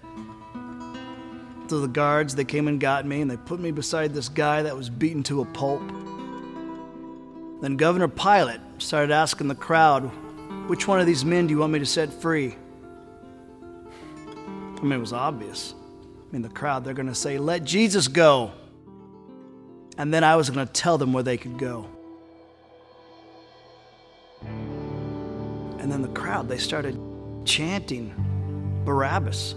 So 1.68 1.80
the 1.80 1.88
guards, 1.88 2.34
they 2.34 2.44
came 2.44 2.68
and 2.68 2.78
got 2.78 3.06
me, 3.06 3.22
and 3.22 3.30
they 3.30 3.38
put 3.38 3.60
me 3.60 3.70
beside 3.70 4.12
this 4.12 4.28
guy 4.28 4.60
that 4.60 4.76
was 4.76 4.90
beaten 4.90 5.22
to 5.22 5.40
a 5.40 5.46
pulp. 5.46 5.80
Then 7.62 7.78
Governor 7.78 8.08
Pilate 8.08 8.60
started 8.76 9.10
asking 9.10 9.48
the 9.48 9.54
crowd, 9.54 10.10
Which 10.68 10.88
one 10.88 11.00
of 11.00 11.06
these 11.06 11.24
men 11.24 11.46
do 11.46 11.54
you 11.54 11.58
want 11.58 11.72
me 11.72 11.78
to 11.78 11.86
set 11.86 12.12
free? 12.12 12.56
I 14.82 14.82
mean, 14.82 14.92
it 14.92 14.98
was 14.98 15.12
obvious. 15.12 15.74
I 16.28 16.32
mean, 16.32 16.42
the 16.42 16.48
crowd, 16.48 16.84
they're 16.84 16.94
going 16.94 17.08
to 17.08 17.14
say, 17.14 17.38
Let 17.38 17.64
Jesus 17.64 18.08
go. 18.08 18.52
And 19.98 20.12
then 20.12 20.24
I 20.24 20.36
was 20.36 20.50
going 20.50 20.66
to 20.66 20.72
tell 20.72 20.98
them 20.98 21.12
where 21.12 21.22
they 21.22 21.36
could 21.36 21.58
go. 21.58 21.86
And 24.42 25.90
then 25.90 26.02
the 26.02 26.08
crowd, 26.08 26.48
they 26.48 26.58
started 26.58 26.98
chanting 27.44 28.14
Barabbas. 28.84 29.54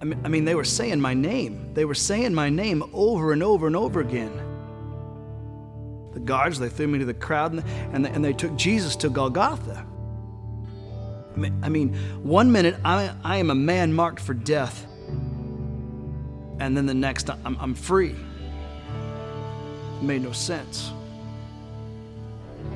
I 0.00 0.04
mean, 0.04 0.20
I 0.24 0.28
mean, 0.28 0.44
they 0.44 0.54
were 0.54 0.64
saying 0.64 1.00
my 1.00 1.14
name. 1.14 1.74
They 1.74 1.84
were 1.84 1.94
saying 1.94 2.34
my 2.34 2.48
name 2.48 2.82
over 2.92 3.32
and 3.32 3.42
over 3.42 3.66
and 3.66 3.76
over 3.76 4.00
again. 4.00 4.49
The 6.12 6.20
guards, 6.20 6.58
they 6.58 6.68
threw 6.68 6.88
me 6.88 6.98
to 6.98 7.04
the 7.04 7.14
crowd 7.14 7.52
and, 7.52 7.64
and, 7.92 8.04
they, 8.04 8.10
and 8.10 8.24
they 8.24 8.32
took 8.32 8.56
Jesus 8.56 8.96
to 8.96 9.08
Golgotha. 9.08 9.86
I 11.62 11.68
mean, 11.68 11.94
one 12.22 12.50
minute 12.50 12.76
I, 12.84 13.12
I 13.22 13.36
am 13.36 13.50
a 13.50 13.54
man 13.54 13.92
marked 13.92 14.20
for 14.20 14.34
death, 14.34 14.86
and 16.58 16.76
then 16.76 16.86
the 16.86 16.94
next 16.94 17.30
I'm, 17.30 17.56
I'm 17.60 17.74
free. 17.74 18.16
It 20.00 20.02
made 20.02 20.22
no 20.22 20.32
sense. 20.32 20.92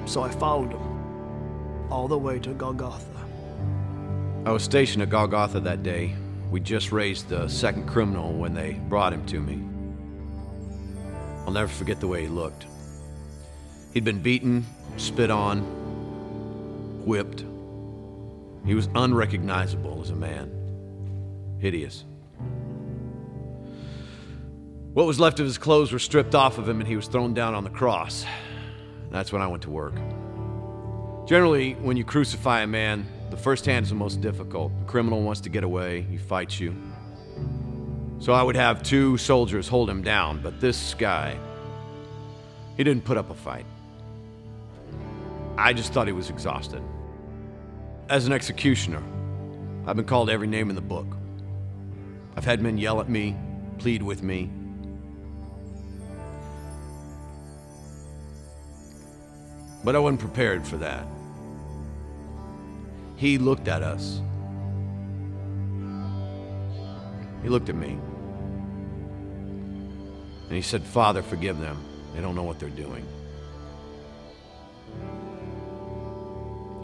So 0.06 0.22
I 0.22 0.30
followed 0.30 0.70
him 0.70 1.90
all 1.90 2.06
the 2.08 2.16
way 2.16 2.38
to 2.38 2.50
Golgotha. 2.54 3.04
I 4.46 4.52
was 4.52 4.62
stationed 4.62 5.02
at 5.02 5.10
Golgotha 5.10 5.60
that 5.60 5.82
day. 5.82 6.14
We 6.50 6.60
just 6.60 6.92
raised 6.92 7.28
the 7.28 7.48
second 7.48 7.86
criminal 7.88 8.32
when 8.32 8.54
they 8.54 8.74
brought 8.74 9.12
him 9.12 9.26
to 9.26 9.40
me. 9.40 9.62
I'll 11.46 11.52
never 11.52 11.68
forget 11.68 11.98
the 12.00 12.06
way 12.06 12.22
he 12.22 12.28
looked. 12.28 12.66
He'd 13.94 14.04
been 14.04 14.20
beaten, 14.20 14.66
spit 14.96 15.30
on, 15.30 15.60
whipped. 17.06 17.44
He 18.66 18.74
was 18.74 18.88
unrecognizable 18.94 20.00
as 20.02 20.10
a 20.10 20.16
man. 20.16 20.50
Hideous. 21.60 22.04
What 24.94 25.06
was 25.06 25.20
left 25.20 25.38
of 25.38 25.46
his 25.46 25.58
clothes 25.58 25.92
were 25.92 26.00
stripped 26.00 26.34
off 26.34 26.58
of 26.58 26.68
him, 26.68 26.80
and 26.80 26.88
he 26.88 26.96
was 26.96 27.06
thrown 27.06 27.34
down 27.34 27.54
on 27.54 27.62
the 27.62 27.70
cross. 27.70 28.24
That's 29.10 29.32
when 29.32 29.42
I 29.42 29.46
went 29.46 29.62
to 29.62 29.70
work. 29.70 29.94
Generally, 31.26 31.74
when 31.74 31.96
you 31.96 32.04
crucify 32.04 32.62
a 32.62 32.66
man, 32.66 33.06
the 33.30 33.36
first 33.36 33.64
hand 33.64 33.84
is 33.84 33.90
the 33.90 33.94
most 33.94 34.20
difficult. 34.20 34.72
The 34.80 34.86
criminal 34.86 35.22
wants 35.22 35.40
to 35.42 35.48
get 35.48 35.62
away, 35.62 36.02
he 36.02 36.16
fights 36.16 36.58
you. 36.58 36.74
So 38.18 38.32
I 38.32 38.42
would 38.42 38.56
have 38.56 38.82
two 38.82 39.18
soldiers 39.18 39.68
hold 39.68 39.88
him 39.88 40.02
down, 40.02 40.40
but 40.42 40.60
this 40.60 40.94
guy, 40.94 41.38
he 42.76 42.82
didn't 42.82 43.04
put 43.04 43.16
up 43.16 43.30
a 43.30 43.34
fight. 43.34 43.66
I 45.56 45.72
just 45.72 45.92
thought 45.92 46.06
he 46.06 46.12
was 46.12 46.30
exhausted. 46.30 46.82
As 48.08 48.26
an 48.26 48.32
executioner, 48.32 49.02
I've 49.86 49.96
been 49.96 50.04
called 50.04 50.30
every 50.30 50.46
name 50.46 50.68
in 50.68 50.76
the 50.76 50.82
book. 50.82 51.06
I've 52.36 52.44
had 52.44 52.60
men 52.60 52.78
yell 52.78 53.00
at 53.00 53.08
me, 53.08 53.36
plead 53.78 54.02
with 54.02 54.22
me. 54.22 54.50
But 59.84 59.94
I 59.94 59.98
wasn't 59.98 60.20
prepared 60.20 60.66
for 60.66 60.78
that. 60.78 61.06
He 63.16 63.38
looked 63.38 63.68
at 63.68 63.82
us. 63.82 64.20
He 67.42 67.48
looked 67.48 67.68
at 67.68 67.76
me. 67.76 67.98
And 70.46 70.52
he 70.52 70.62
said, 70.62 70.82
Father, 70.82 71.22
forgive 71.22 71.60
them. 71.60 71.82
They 72.14 72.20
don't 72.20 72.34
know 72.34 72.42
what 72.42 72.58
they're 72.58 72.68
doing. 72.70 73.06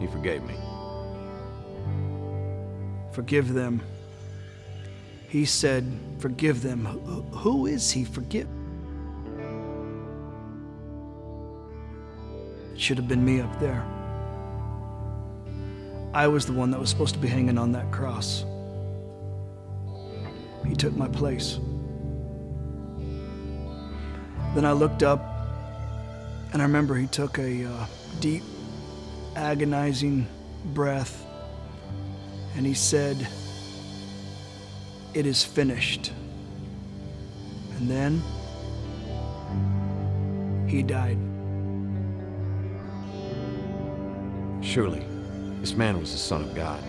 He 0.01 0.07
forgave 0.07 0.43
me. 0.43 0.55
Forgive 3.11 3.53
them. 3.53 3.83
He 5.29 5.45
said, 5.45 5.85
Forgive 6.17 6.63
them. 6.63 6.85
Who 6.85 7.67
is 7.67 7.91
he? 7.91 8.03
Forgive. 8.03 8.47
It 12.73 12.79
Should 12.79 12.97
have 12.97 13.07
been 13.07 13.23
me 13.23 13.41
up 13.41 13.59
there. 13.59 13.85
I 16.15 16.27
was 16.27 16.47
the 16.47 16.53
one 16.53 16.71
that 16.71 16.79
was 16.79 16.89
supposed 16.89 17.13
to 17.13 17.19
be 17.19 17.27
hanging 17.27 17.59
on 17.59 17.71
that 17.73 17.91
cross. 17.91 18.43
He 20.67 20.75
took 20.75 20.95
my 20.95 21.09
place. 21.09 21.59
Then 24.55 24.65
I 24.65 24.71
looked 24.71 25.03
up, 25.03 25.23
and 26.53 26.61
I 26.61 26.65
remember 26.65 26.95
he 26.95 27.05
took 27.07 27.37
a 27.37 27.65
uh, 27.65 27.85
deep, 28.19 28.43
agonizing 29.35 30.27
breath, 30.65 31.25
and 32.55 32.65
he 32.65 32.73
said, 32.73 33.27
It 35.13 35.25
is 35.25 35.43
finished. 35.43 36.11
And 37.77 37.89
then 37.89 38.21
he 40.67 40.83
died. 40.83 41.17
Surely, 44.63 45.03
this 45.59 45.73
man 45.73 45.99
was 45.99 46.11
the 46.11 46.17
Son 46.17 46.43
of 46.43 46.55
God. 46.55 46.81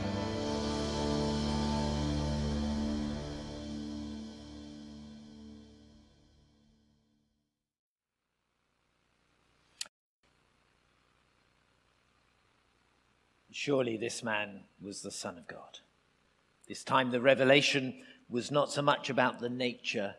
Surely 13.53 13.97
this 13.97 14.23
man 14.23 14.61
was 14.81 15.03
the 15.03 15.11
Son 15.11 15.39
of 15.39 15.47
God. 15.47 15.81
This 16.69 16.83
time 16.83 17.11
the 17.11 17.21
revelation 17.21 18.03
was 18.29 18.51
not 18.51 18.73
so 18.73 18.83
much 18.83 19.11
about 19.11 19.41
the 19.41 19.51
nature 19.51 20.15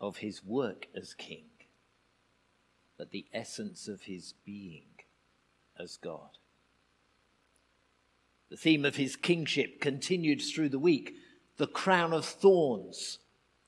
of 0.00 0.18
his 0.18 0.44
work 0.44 0.86
as 0.94 1.14
king, 1.14 1.44
but 2.98 3.10
the 3.10 3.26
essence 3.32 3.88
of 3.88 4.02
his 4.02 4.34
being 4.44 4.84
as 5.78 5.96
God. 5.96 6.38
The 8.50 8.56
theme 8.56 8.84
of 8.84 8.96
his 8.96 9.16
kingship 9.16 9.80
continued 9.80 10.42
through 10.42 10.68
the 10.68 10.78
week 10.78 11.14
the 11.56 11.66
crown 11.66 12.12
of 12.12 12.24
thorns, 12.24 13.18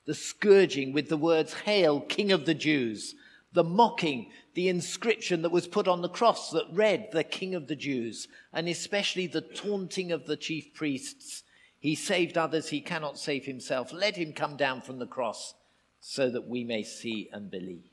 the 0.05 0.13
scourging 0.13 0.93
with 0.93 1.09
the 1.09 1.17
words, 1.17 1.53
Hail, 1.65 1.99
King 2.01 2.31
of 2.31 2.45
the 2.45 2.53
Jews, 2.53 3.15
the 3.53 3.63
mocking, 3.63 4.31
the 4.53 4.69
inscription 4.69 5.41
that 5.41 5.51
was 5.51 5.67
put 5.67 5.87
on 5.87 6.01
the 6.01 6.09
cross 6.09 6.51
that 6.51 6.65
read, 6.71 7.09
The 7.11 7.23
King 7.23 7.55
of 7.55 7.67
the 7.67 7.75
Jews, 7.75 8.27
and 8.53 8.67
especially 8.67 9.27
the 9.27 9.41
taunting 9.41 10.11
of 10.11 10.27
the 10.27 10.37
chief 10.37 10.73
priests. 10.73 11.43
He 11.79 11.95
saved 11.95 12.37
others, 12.37 12.69
he 12.69 12.81
cannot 12.81 13.17
save 13.17 13.45
himself. 13.45 13.91
Let 13.91 14.15
him 14.15 14.33
come 14.33 14.57
down 14.57 14.81
from 14.81 14.99
the 14.99 15.07
cross 15.07 15.55
so 15.99 16.29
that 16.29 16.47
we 16.47 16.63
may 16.63 16.83
see 16.83 17.29
and 17.31 17.49
believe. 17.49 17.83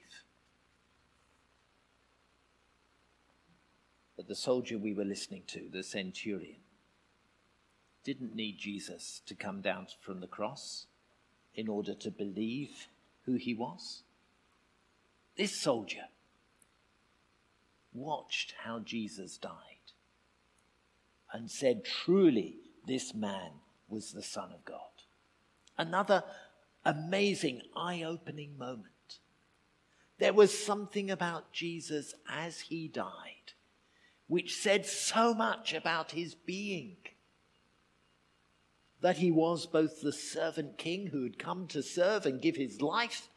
But 4.17 4.29
the 4.29 4.35
soldier 4.35 4.79
we 4.79 4.95
were 4.95 5.05
listening 5.05 5.43
to, 5.49 5.69
the 5.71 5.83
centurion, 5.83 6.57
didn't 8.05 8.35
need 8.35 8.59
Jesus 8.59 9.21
to 9.27 9.35
come 9.35 9.61
down 9.61 9.87
from 10.01 10.21
the 10.21 10.27
cross 10.27 10.87
in 11.55 11.69
order 11.69 11.95
to 11.95 12.11
believe 12.11 12.89
who 13.25 13.35
he 13.35 13.55
was. 13.55 14.03
This 15.37 15.61
soldier 15.61 16.07
watched 17.93 18.55
how 18.65 18.81
Jesus 18.81 19.39
died 19.39 19.53
and 21.33 21.51
said, 21.51 21.85
Truly, 21.85 22.59
this 22.87 23.15
man 23.15 23.51
was 23.89 24.13
the 24.13 24.23
Son 24.23 24.51
of 24.53 24.65
God. 24.65 24.81
Another 25.79 26.25
amazing, 26.85 27.63
eye 27.75 28.03
opening 28.03 28.57
moment. 28.57 29.19
There 30.19 30.33
was 30.33 30.57
something 30.57 31.11
about 31.11 31.53
Jesus 31.53 32.15
as 32.29 32.61
he 32.61 32.89
died 32.89 33.53
which 34.29 34.57
said 34.57 34.87
so 34.87 35.35
much 35.35 35.73
about 35.73 36.13
his 36.13 36.35
being. 36.35 36.97
That 39.01 39.19
he 39.19 39.31
was 39.31 39.67
both 39.67 40.01
the 40.01 40.13
servant 40.13 40.79
king 40.79 41.09
who 41.09 41.23
had 41.23 41.39
come 41.39 41.67
to 41.69 41.83
serve 41.83 42.27
and 42.27 42.41
give 42.41 42.57
his 42.57 42.81
life, 42.81 43.29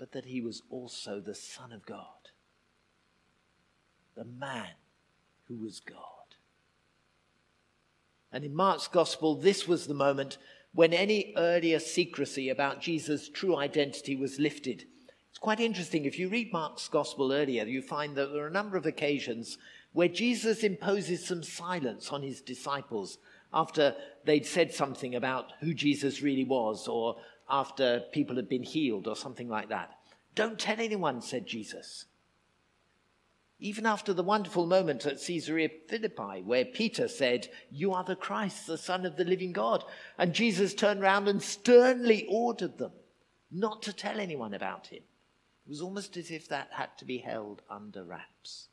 but 0.00 0.12
that 0.12 0.24
he 0.24 0.40
was 0.40 0.62
also 0.70 1.20
the 1.20 1.34
Son 1.34 1.72
of 1.72 1.84
God, 1.84 2.30
the 4.16 4.24
man 4.24 4.72
who 5.46 5.58
was 5.58 5.78
God. 5.78 5.98
And 8.32 8.42
in 8.42 8.54
Mark's 8.54 8.88
Gospel, 8.88 9.34
this 9.34 9.68
was 9.68 9.86
the 9.86 9.92
moment 9.92 10.38
when 10.72 10.94
any 10.94 11.34
earlier 11.36 11.78
secrecy 11.78 12.48
about 12.48 12.80
Jesus' 12.80 13.28
true 13.28 13.56
identity 13.58 14.16
was 14.16 14.38
lifted. 14.38 14.86
It's 15.28 15.38
quite 15.38 15.60
interesting. 15.60 16.06
If 16.06 16.18
you 16.18 16.30
read 16.30 16.50
Mark's 16.50 16.88
Gospel 16.88 17.30
earlier, 17.30 17.66
you 17.66 17.82
find 17.82 18.16
that 18.16 18.32
there 18.32 18.44
are 18.44 18.48
a 18.48 18.52
number 18.52 18.78
of 18.78 18.86
occasions 18.86 19.58
where 19.92 20.08
Jesus 20.08 20.62
imposes 20.62 21.26
some 21.26 21.42
silence 21.42 22.10
on 22.10 22.22
his 22.22 22.40
disciples 22.40 23.18
after 23.52 23.94
they'd 24.24 24.46
said 24.46 24.72
something 24.72 25.14
about 25.14 25.52
who 25.60 25.74
Jesus 25.74 26.22
really 26.22 26.44
was 26.44 26.88
or 26.88 27.16
after 27.50 28.04
people 28.12 28.36
had 28.36 28.48
been 28.48 28.62
healed 28.62 29.08
or 29.08 29.16
something 29.16 29.48
like 29.48 29.68
that. 29.68 29.98
Don't 30.34 30.58
tell 30.58 30.80
anyone, 30.80 31.20
said 31.20 31.46
Jesus. 31.46 32.06
Even 33.58 33.84
after 33.84 34.14
the 34.14 34.22
wonderful 34.22 34.64
moment 34.64 35.04
at 35.04 35.20
Caesarea 35.20 35.68
Philippi, 35.88 36.42
where 36.42 36.64
Peter 36.64 37.08
said, 37.08 37.48
You 37.70 37.92
are 37.92 38.04
the 38.04 38.16
Christ, 38.16 38.66
the 38.66 38.78
Son 38.78 39.04
of 39.04 39.16
the 39.16 39.24
living 39.24 39.52
God. 39.52 39.84
And 40.16 40.32
Jesus 40.32 40.72
turned 40.72 41.02
round 41.02 41.28
and 41.28 41.42
sternly 41.42 42.26
ordered 42.30 42.78
them 42.78 42.92
not 43.50 43.82
to 43.82 43.92
tell 43.92 44.18
anyone 44.18 44.54
about 44.54 44.86
him. 44.86 45.02
It 45.66 45.68
was 45.68 45.82
almost 45.82 46.16
as 46.16 46.30
if 46.30 46.48
that 46.48 46.68
had 46.72 46.96
to 46.98 47.04
be 47.04 47.18
held 47.18 47.62
under 47.68 48.04
wraps. 48.04 48.68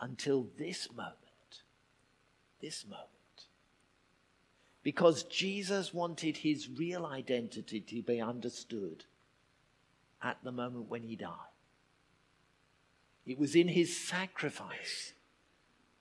Until 0.00 0.48
this 0.56 0.88
moment. 0.90 1.16
This 2.60 2.86
moment. 2.86 3.13
Because 4.84 5.22
Jesus 5.24 5.94
wanted 5.94 6.36
his 6.36 6.68
real 6.68 7.06
identity 7.06 7.80
to 7.80 8.02
be 8.02 8.20
understood 8.20 9.04
at 10.22 10.36
the 10.44 10.52
moment 10.52 10.90
when 10.90 11.02
he 11.02 11.16
died. 11.16 11.30
It 13.26 13.38
was 13.38 13.56
in 13.56 13.68
his 13.68 13.96
sacrifice 13.96 15.14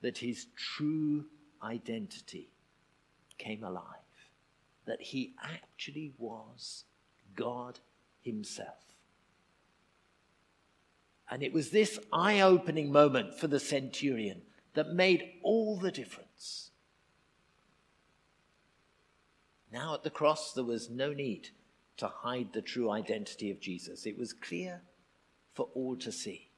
that 0.02 0.18
his 0.18 0.48
true 0.58 1.26
identity 1.64 2.50
came 3.38 3.64
alive, 3.64 3.86
that 4.86 5.02
he 5.02 5.34
actually 5.42 6.12
was 6.18 6.84
God 7.38 7.80
himself. 8.22 8.84
And 11.32 11.42
it 11.42 11.54
was 11.54 11.70
this 11.70 11.98
eye 12.12 12.42
opening 12.42 12.92
moment 12.92 13.40
for 13.40 13.48
the 13.48 13.62
centurion 13.62 14.42
that 14.74 14.90
made 14.90 15.24
all 15.42 15.78
the 15.78 15.92
difference. 15.92 16.72
Now 19.74 19.96
at 19.96 20.04
the 20.04 20.12
cross, 20.12 20.54
there 20.54 20.64
was 20.64 20.92
no 20.92 21.14
need 21.14 21.50
to 21.98 22.08
hide 22.08 22.54
the 22.54 22.62
true 22.62 22.92
identity 22.92 23.50
of 23.50 23.60
Jesus. 23.60 24.06
It 24.06 24.20
was 24.20 24.32
clear 24.32 24.84
for 25.56 25.68
all 25.74 25.98
to 25.98 26.12
see 26.12 26.52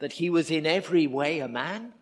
that 0.00 0.12
he 0.12 0.28
was 0.28 0.50
in 0.50 0.66
every 0.66 1.06
way 1.06 1.38
a 1.38 1.48
man, 1.48 1.94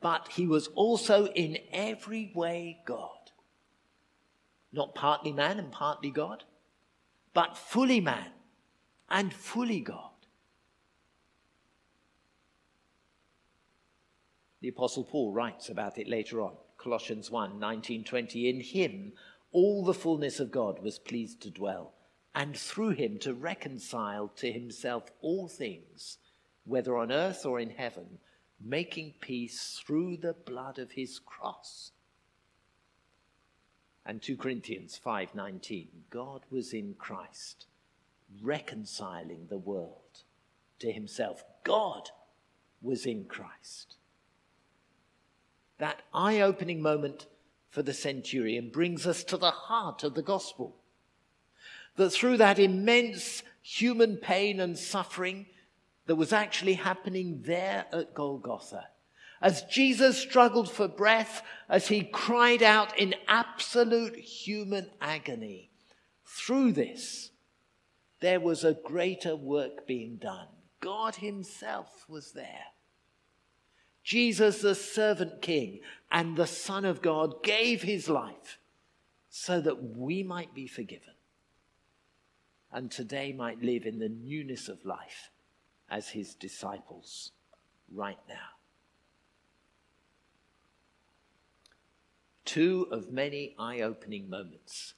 but 0.00 0.28
he 0.28 0.46
was 0.46 0.68
also 0.68 1.26
in 1.26 1.58
every 1.72 2.32
way 2.34 2.78
God. 2.86 3.10
Not 4.72 4.94
partly 4.94 5.32
man 5.32 5.58
and 5.58 5.70
partly 5.70 6.10
God, 6.10 6.44
but 7.34 7.58
fully 7.58 8.00
man 8.00 8.30
and 9.10 9.32
fully 9.32 9.80
God. 9.80 10.10
The 14.62 14.68
Apostle 14.68 15.04
Paul 15.04 15.32
writes 15.32 15.68
about 15.68 15.98
it 15.98 16.08
later 16.08 16.40
on, 16.40 16.54
Colossians 16.78 17.30
1 17.30 17.58
19, 17.58 18.04
20. 18.04 18.48
In 18.48 18.60
him 18.60 19.12
all 19.52 19.84
the 19.84 19.94
fullness 19.94 20.40
of 20.40 20.50
God 20.50 20.82
was 20.82 20.98
pleased 20.98 21.40
to 21.42 21.50
dwell, 21.50 21.94
and 22.34 22.56
through 22.56 22.90
him 22.90 23.18
to 23.20 23.34
reconcile 23.34 24.28
to 24.36 24.52
himself 24.52 25.10
all 25.20 25.48
things 25.48 26.18
whether 26.64 26.96
on 26.96 27.12
earth 27.12 27.46
or 27.46 27.60
in 27.60 27.70
heaven, 27.70 28.18
making 28.60 29.14
peace 29.20 29.80
through 29.86 30.16
the 30.16 30.32
blood 30.32 30.78
of 30.78 30.92
his 30.92 31.18
cross. 31.18 31.92
And 34.04 34.20
2 34.20 34.36
Corinthians 34.36 34.98
5:19 34.98 36.04
God 36.10 36.42
was 36.50 36.72
in 36.72 36.94
Christ 36.94 37.66
reconciling 38.40 39.46
the 39.46 39.58
world 39.58 40.24
to 40.80 40.92
himself. 40.92 41.44
God 41.64 42.10
was 42.82 43.06
in 43.06 43.24
Christ. 43.24 43.96
That 45.78 46.02
eye-opening 46.12 46.80
moment 46.80 47.26
for 47.76 47.82
the 47.82 47.92
centurion 47.92 48.70
brings 48.70 49.06
us 49.06 49.22
to 49.22 49.36
the 49.36 49.50
heart 49.50 50.02
of 50.02 50.14
the 50.14 50.22
gospel. 50.22 50.76
That 51.96 52.08
through 52.08 52.38
that 52.38 52.58
immense 52.58 53.42
human 53.60 54.16
pain 54.16 54.60
and 54.60 54.78
suffering, 54.78 55.44
that 56.06 56.14
was 56.14 56.32
actually 56.32 56.72
happening 56.72 57.42
there 57.44 57.84
at 57.92 58.14
Golgotha. 58.14 58.86
As 59.42 59.60
Jesus 59.64 60.18
struggled 60.18 60.70
for 60.70 60.88
breath, 60.88 61.42
as 61.68 61.88
he 61.88 62.04
cried 62.04 62.62
out 62.62 62.98
in 62.98 63.14
absolute 63.28 64.16
human 64.16 64.88
agony, 64.98 65.68
through 66.24 66.72
this, 66.72 67.30
there 68.20 68.40
was 68.40 68.64
a 68.64 68.72
greater 68.86 69.36
work 69.36 69.86
being 69.86 70.16
done. 70.16 70.48
God 70.80 71.16
Himself 71.16 72.06
was 72.08 72.32
there. 72.32 72.72
Jesus, 74.06 74.62
the 74.62 74.76
servant 74.76 75.42
king 75.42 75.80
and 76.12 76.36
the 76.36 76.46
Son 76.46 76.84
of 76.84 77.02
God, 77.02 77.42
gave 77.42 77.82
His 77.82 78.08
life 78.08 78.60
so 79.28 79.60
that 79.60 79.96
we 79.96 80.22
might 80.22 80.54
be 80.54 80.68
forgiven 80.68 81.14
and 82.72 82.90
today 82.90 83.32
might 83.32 83.60
live 83.62 83.84
in 83.84 83.98
the 83.98 84.08
newness 84.08 84.68
of 84.68 84.84
life 84.84 85.30
as 85.90 86.10
his 86.10 86.34
disciples 86.34 87.32
right 87.92 88.18
now. 88.28 88.54
Two 92.44 92.86
of 92.92 93.10
many 93.10 93.56
eye 93.58 93.80
opening 93.80 94.30
moments 94.30 94.94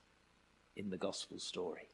in 0.77 0.91
the 0.91 0.99
gospel 0.99 1.39
story. 1.39 1.89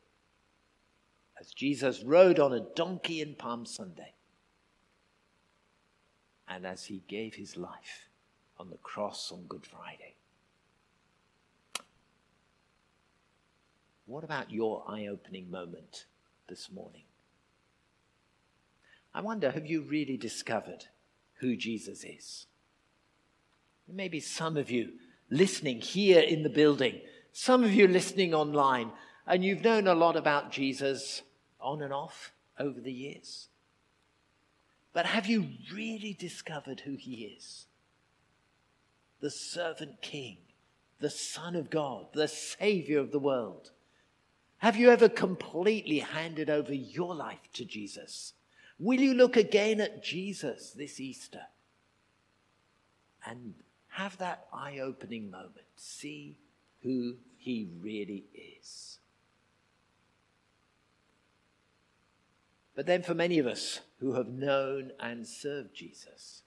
As 1.40 1.52
Jesus 1.52 2.02
rode 2.02 2.40
on 2.40 2.52
a 2.52 2.66
donkey 2.74 3.20
in 3.20 3.34
Palm 3.34 3.66
Sunday, 3.66 4.13
and 6.48 6.66
as 6.66 6.84
he 6.84 7.02
gave 7.08 7.34
his 7.34 7.56
life 7.56 8.08
on 8.58 8.70
the 8.70 8.76
cross 8.76 9.32
on 9.32 9.44
Good 9.48 9.66
Friday. 9.66 10.16
What 14.06 14.24
about 14.24 14.50
your 14.50 14.84
eye 14.86 15.06
opening 15.06 15.50
moment 15.50 16.04
this 16.48 16.70
morning? 16.70 17.04
I 19.14 19.20
wonder, 19.20 19.50
have 19.50 19.66
you 19.66 19.82
really 19.82 20.16
discovered 20.16 20.86
who 21.34 21.56
Jesus 21.56 22.04
is? 22.04 22.46
Maybe 23.88 24.20
some 24.20 24.56
of 24.56 24.70
you 24.70 24.92
listening 25.30 25.80
here 25.80 26.20
in 26.20 26.42
the 26.42 26.50
building, 26.50 27.00
some 27.32 27.64
of 27.64 27.72
you 27.72 27.86
listening 27.86 28.34
online, 28.34 28.90
and 29.26 29.44
you've 29.44 29.64
known 29.64 29.86
a 29.86 29.94
lot 29.94 30.16
about 30.16 30.52
Jesus 30.52 31.22
on 31.60 31.80
and 31.80 31.92
off 31.92 32.32
over 32.58 32.80
the 32.80 32.92
years. 32.92 33.48
But 34.94 35.06
have 35.06 35.26
you 35.26 35.48
really 35.74 36.14
discovered 36.14 36.80
who 36.80 36.94
he 36.94 37.24
is? 37.36 37.66
The 39.20 39.30
servant 39.30 40.00
king, 40.00 40.38
the 41.00 41.10
Son 41.10 41.56
of 41.56 41.68
God, 41.68 42.06
the 42.14 42.28
Savior 42.28 43.00
of 43.00 43.10
the 43.10 43.18
world. 43.18 43.72
Have 44.58 44.76
you 44.76 44.90
ever 44.90 45.08
completely 45.08 45.98
handed 45.98 46.48
over 46.48 46.72
your 46.72 47.14
life 47.14 47.50
to 47.54 47.64
Jesus? 47.64 48.34
Will 48.78 49.00
you 49.00 49.14
look 49.14 49.36
again 49.36 49.80
at 49.80 50.02
Jesus 50.02 50.70
this 50.70 51.00
Easter 51.00 51.42
and 53.26 53.54
have 53.88 54.16
that 54.18 54.46
eye 54.52 54.78
opening 54.78 55.28
moment? 55.30 55.66
See 55.76 56.38
who 56.82 57.16
he 57.36 57.68
really 57.80 58.26
is. 58.32 58.98
But 62.74 62.86
then, 62.86 63.02
for 63.02 63.14
many 63.14 63.38
of 63.38 63.46
us 63.46 63.80
who 64.00 64.14
have 64.14 64.28
known 64.28 64.92
and 64.98 65.26
served 65.26 65.74
Jesus, 65.74 66.42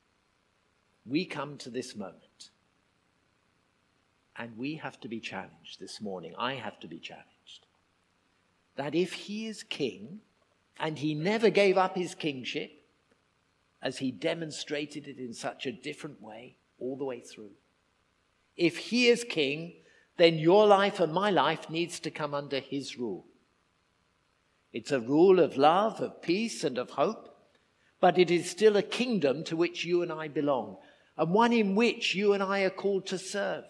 we 1.06 1.26
come 1.26 1.58
to 1.60 1.70
this 1.70 1.96
moment 1.96 2.50
and 4.36 4.58
we 4.58 4.76
have 4.76 5.00
to 5.02 5.08
be 5.08 5.20
challenged 5.20 5.80
this 5.80 6.02
morning. 6.02 6.34
I 6.38 6.56
have 6.56 6.80
to 6.82 6.88
be 6.88 7.00
challenged 7.00 7.66
that 8.76 8.94
if 8.94 9.14
he 9.14 9.48
is 9.48 9.64
king, 9.64 10.22
And 10.80 11.00
he 11.00 11.16
never 11.16 11.50
gave 11.50 11.78
up 11.78 11.96
his 11.96 12.16
kingship 12.16 12.72
as 13.82 13.98
he 13.98 14.12
demonstrated 14.12 15.08
it 15.08 15.18
in 15.18 15.34
such 15.34 15.66
a 15.66 15.72
different 15.72 16.22
way 16.22 16.58
all 16.80 16.96
the 16.96 17.06
way 17.06 17.20
through. 17.20 17.52
If 18.56 18.78
he 18.78 19.08
is 19.08 19.24
king, 19.24 19.74
then 20.18 20.38
your 20.38 20.66
life 20.66 21.00
and 21.00 21.14
my 21.14 21.30
life 21.30 21.70
needs 21.70 22.00
to 22.02 22.12
come 22.12 22.34
under 22.34 22.60
his 22.60 22.98
rule. 22.98 23.26
It's 24.74 24.92
a 24.92 25.00
rule 25.00 25.40
of 25.40 25.58
love, 25.58 26.02
of 26.02 26.22
peace, 26.22 26.64
and 26.64 26.78
of 26.78 26.92
hope, 26.92 27.36
but 28.00 28.18
it 28.18 28.30
is 28.30 28.50
still 28.50 28.78
a 28.78 28.84
kingdom 28.84 29.44
to 29.46 29.56
which 29.56 29.86
you 29.86 30.02
and 30.02 30.12
I 30.12 30.28
belong, 30.28 30.78
and 31.18 31.34
one 31.34 31.54
in 31.54 31.76
which 31.76 32.14
you 32.14 32.34
and 32.34 32.44
I 32.44 32.62
are 32.62 32.70
called 32.70 33.06
to 33.08 33.18
serve. 33.18 33.66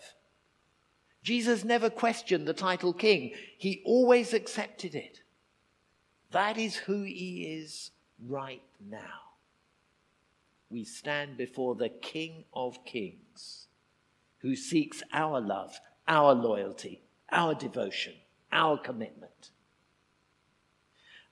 Jesus 1.23 1.63
never 1.63 1.89
questioned 1.89 2.47
the 2.47 2.53
title 2.53 2.93
king, 2.93 3.33
he 3.57 3.81
always 3.85 4.33
accepted 4.33 4.95
it. 4.95 5.21
That 6.31 6.57
is 6.57 6.75
who 6.75 7.03
he 7.03 7.43
is 7.43 7.91
right 8.25 8.63
now. 8.79 9.21
We 10.69 10.83
stand 10.83 11.37
before 11.37 11.75
the 11.75 11.89
King 11.89 12.43
of 12.53 12.83
Kings 12.83 13.67
who 14.39 14.55
seeks 14.55 15.01
our 15.13 15.39
love, 15.41 15.79
our 16.07 16.33
loyalty, 16.33 17.01
our 17.31 17.55
devotion, 17.55 18.13
our 18.51 18.77
commitment. 18.77 19.51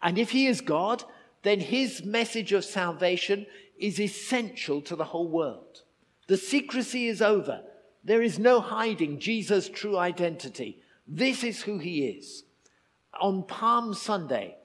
And 0.01 0.17
if 0.17 0.31
he 0.31 0.47
is 0.47 0.61
God, 0.61 1.03
then 1.43 1.59
his 1.59 2.03
message 2.03 2.53
of 2.53 2.65
salvation 2.65 3.45
is 3.77 3.99
essential 3.99 4.81
to 4.81 4.95
the 4.95 5.05
whole 5.05 5.27
world. 5.27 5.83
The 6.27 6.37
secrecy 6.37 7.07
is 7.07 7.21
over. 7.21 7.61
There 8.03 8.21
is 8.21 8.39
no 8.39 8.61
hiding 8.61 9.19
Jesus' 9.19 9.69
true 9.69 9.97
identity. 9.97 10.81
This 11.07 11.43
is 11.43 11.63
who 11.63 11.77
he 11.77 12.05
is. 12.07 12.43
On 13.19 13.43
Palm 13.43 13.93
Sunday, 13.93 14.57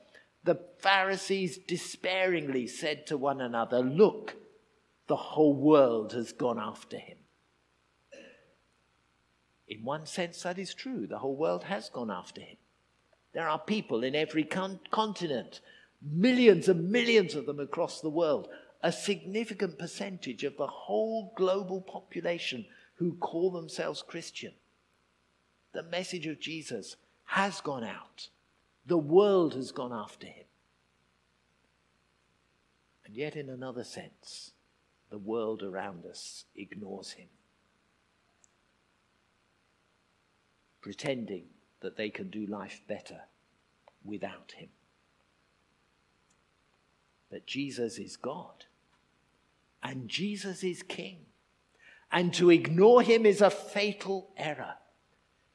the 0.44 0.58
Pharisees 0.78 1.58
despairingly 1.58 2.66
said 2.66 3.06
to 3.06 3.16
one 3.16 3.40
another, 3.40 3.80
Look, 3.80 4.36
the 5.06 5.16
whole 5.16 5.54
world 5.54 6.12
has 6.12 6.32
gone 6.32 6.58
after 6.58 6.96
him. 6.96 7.18
In 9.68 9.84
one 9.84 10.06
sense, 10.06 10.42
that 10.42 10.58
is 10.58 10.74
true. 10.74 11.06
The 11.06 11.18
whole 11.18 11.36
world 11.36 11.64
has 11.64 11.88
gone 11.88 12.10
after 12.10 12.40
him. 12.40 12.56
There 13.32 13.48
are 13.48 13.58
people 13.58 14.02
in 14.02 14.14
every 14.14 14.44
con- 14.44 14.80
continent, 14.90 15.60
millions 16.02 16.68
and 16.68 16.90
millions 16.90 17.34
of 17.34 17.46
them 17.46 17.60
across 17.60 18.00
the 18.00 18.10
world, 18.10 18.48
a 18.82 18.90
significant 18.90 19.78
percentage 19.78 20.44
of 20.44 20.56
the 20.56 20.66
whole 20.66 21.32
global 21.36 21.80
population 21.80 22.66
who 22.96 23.14
call 23.14 23.50
themselves 23.50 24.02
Christian. 24.02 24.52
The 25.72 25.82
message 25.82 26.26
of 26.26 26.40
Jesus 26.40 26.96
has 27.24 27.60
gone 27.60 27.84
out. 27.84 28.28
The 28.86 28.98
world 28.98 29.54
has 29.54 29.70
gone 29.70 29.92
after 29.92 30.26
him. 30.26 30.46
And 33.04 33.14
yet, 33.14 33.36
in 33.36 33.48
another 33.48 33.84
sense, 33.84 34.52
the 35.10 35.18
world 35.18 35.62
around 35.62 36.06
us 36.06 36.44
ignores 36.56 37.12
him. 37.12 37.28
pretending 40.80 41.44
that 41.80 41.96
they 41.96 42.10
can 42.10 42.30
do 42.30 42.46
life 42.46 42.82
better 42.86 43.22
without 44.04 44.52
him. 44.56 44.68
But 47.30 47.46
Jesus 47.46 47.98
is 47.98 48.16
God, 48.16 48.66
and 49.82 50.08
Jesus 50.08 50.64
is 50.64 50.82
King. 50.82 51.26
And 52.12 52.34
to 52.34 52.50
ignore 52.50 53.02
him 53.02 53.24
is 53.24 53.40
a 53.40 53.50
fatal 53.50 54.30
error. 54.36 54.74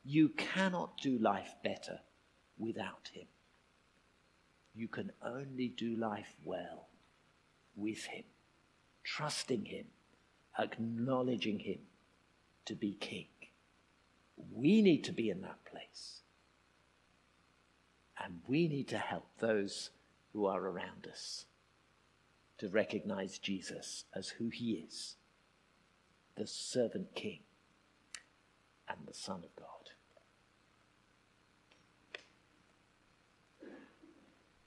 You 0.05 0.29
cannot 0.29 0.97
do 1.01 1.17
life 1.17 1.53
better 1.63 1.99
without 2.57 3.09
him. 3.11 3.27
You 4.73 4.87
can 4.87 5.11
only 5.21 5.67
do 5.67 5.95
life 5.95 6.35
well 6.43 6.87
with 7.75 8.05
him, 8.05 8.23
trusting 9.03 9.65
him, 9.65 9.85
acknowledging 10.57 11.59
him 11.59 11.79
to 12.65 12.75
be 12.75 12.93
king. 12.93 13.27
We 14.37 14.81
need 14.81 15.03
to 15.05 15.11
be 15.11 15.29
in 15.29 15.41
that 15.41 15.63
place. 15.65 16.21
And 18.23 18.39
we 18.47 18.67
need 18.67 18.87
to 18.89 18.97
help 18.97 19.27
those 19.39 19.91
who 20.33 20.45
are 20.45 20.61
around 20.61 21.07
us 21.09 21.45
to 22.57 22.69
recognize 22.69 23.37
Jesus 23.37 24.05
as 24.13 24.29
who 24.29 24.49
he 24.49 24.85
is 24.87 25.15
the 26.35 26.45
servant 26.45 27.15
king 27.15 27.39
and 28.89 28.99
the 29.07 29.13
Son 29.13 29.41
of 29.43 29.55
God. 29.55 29.74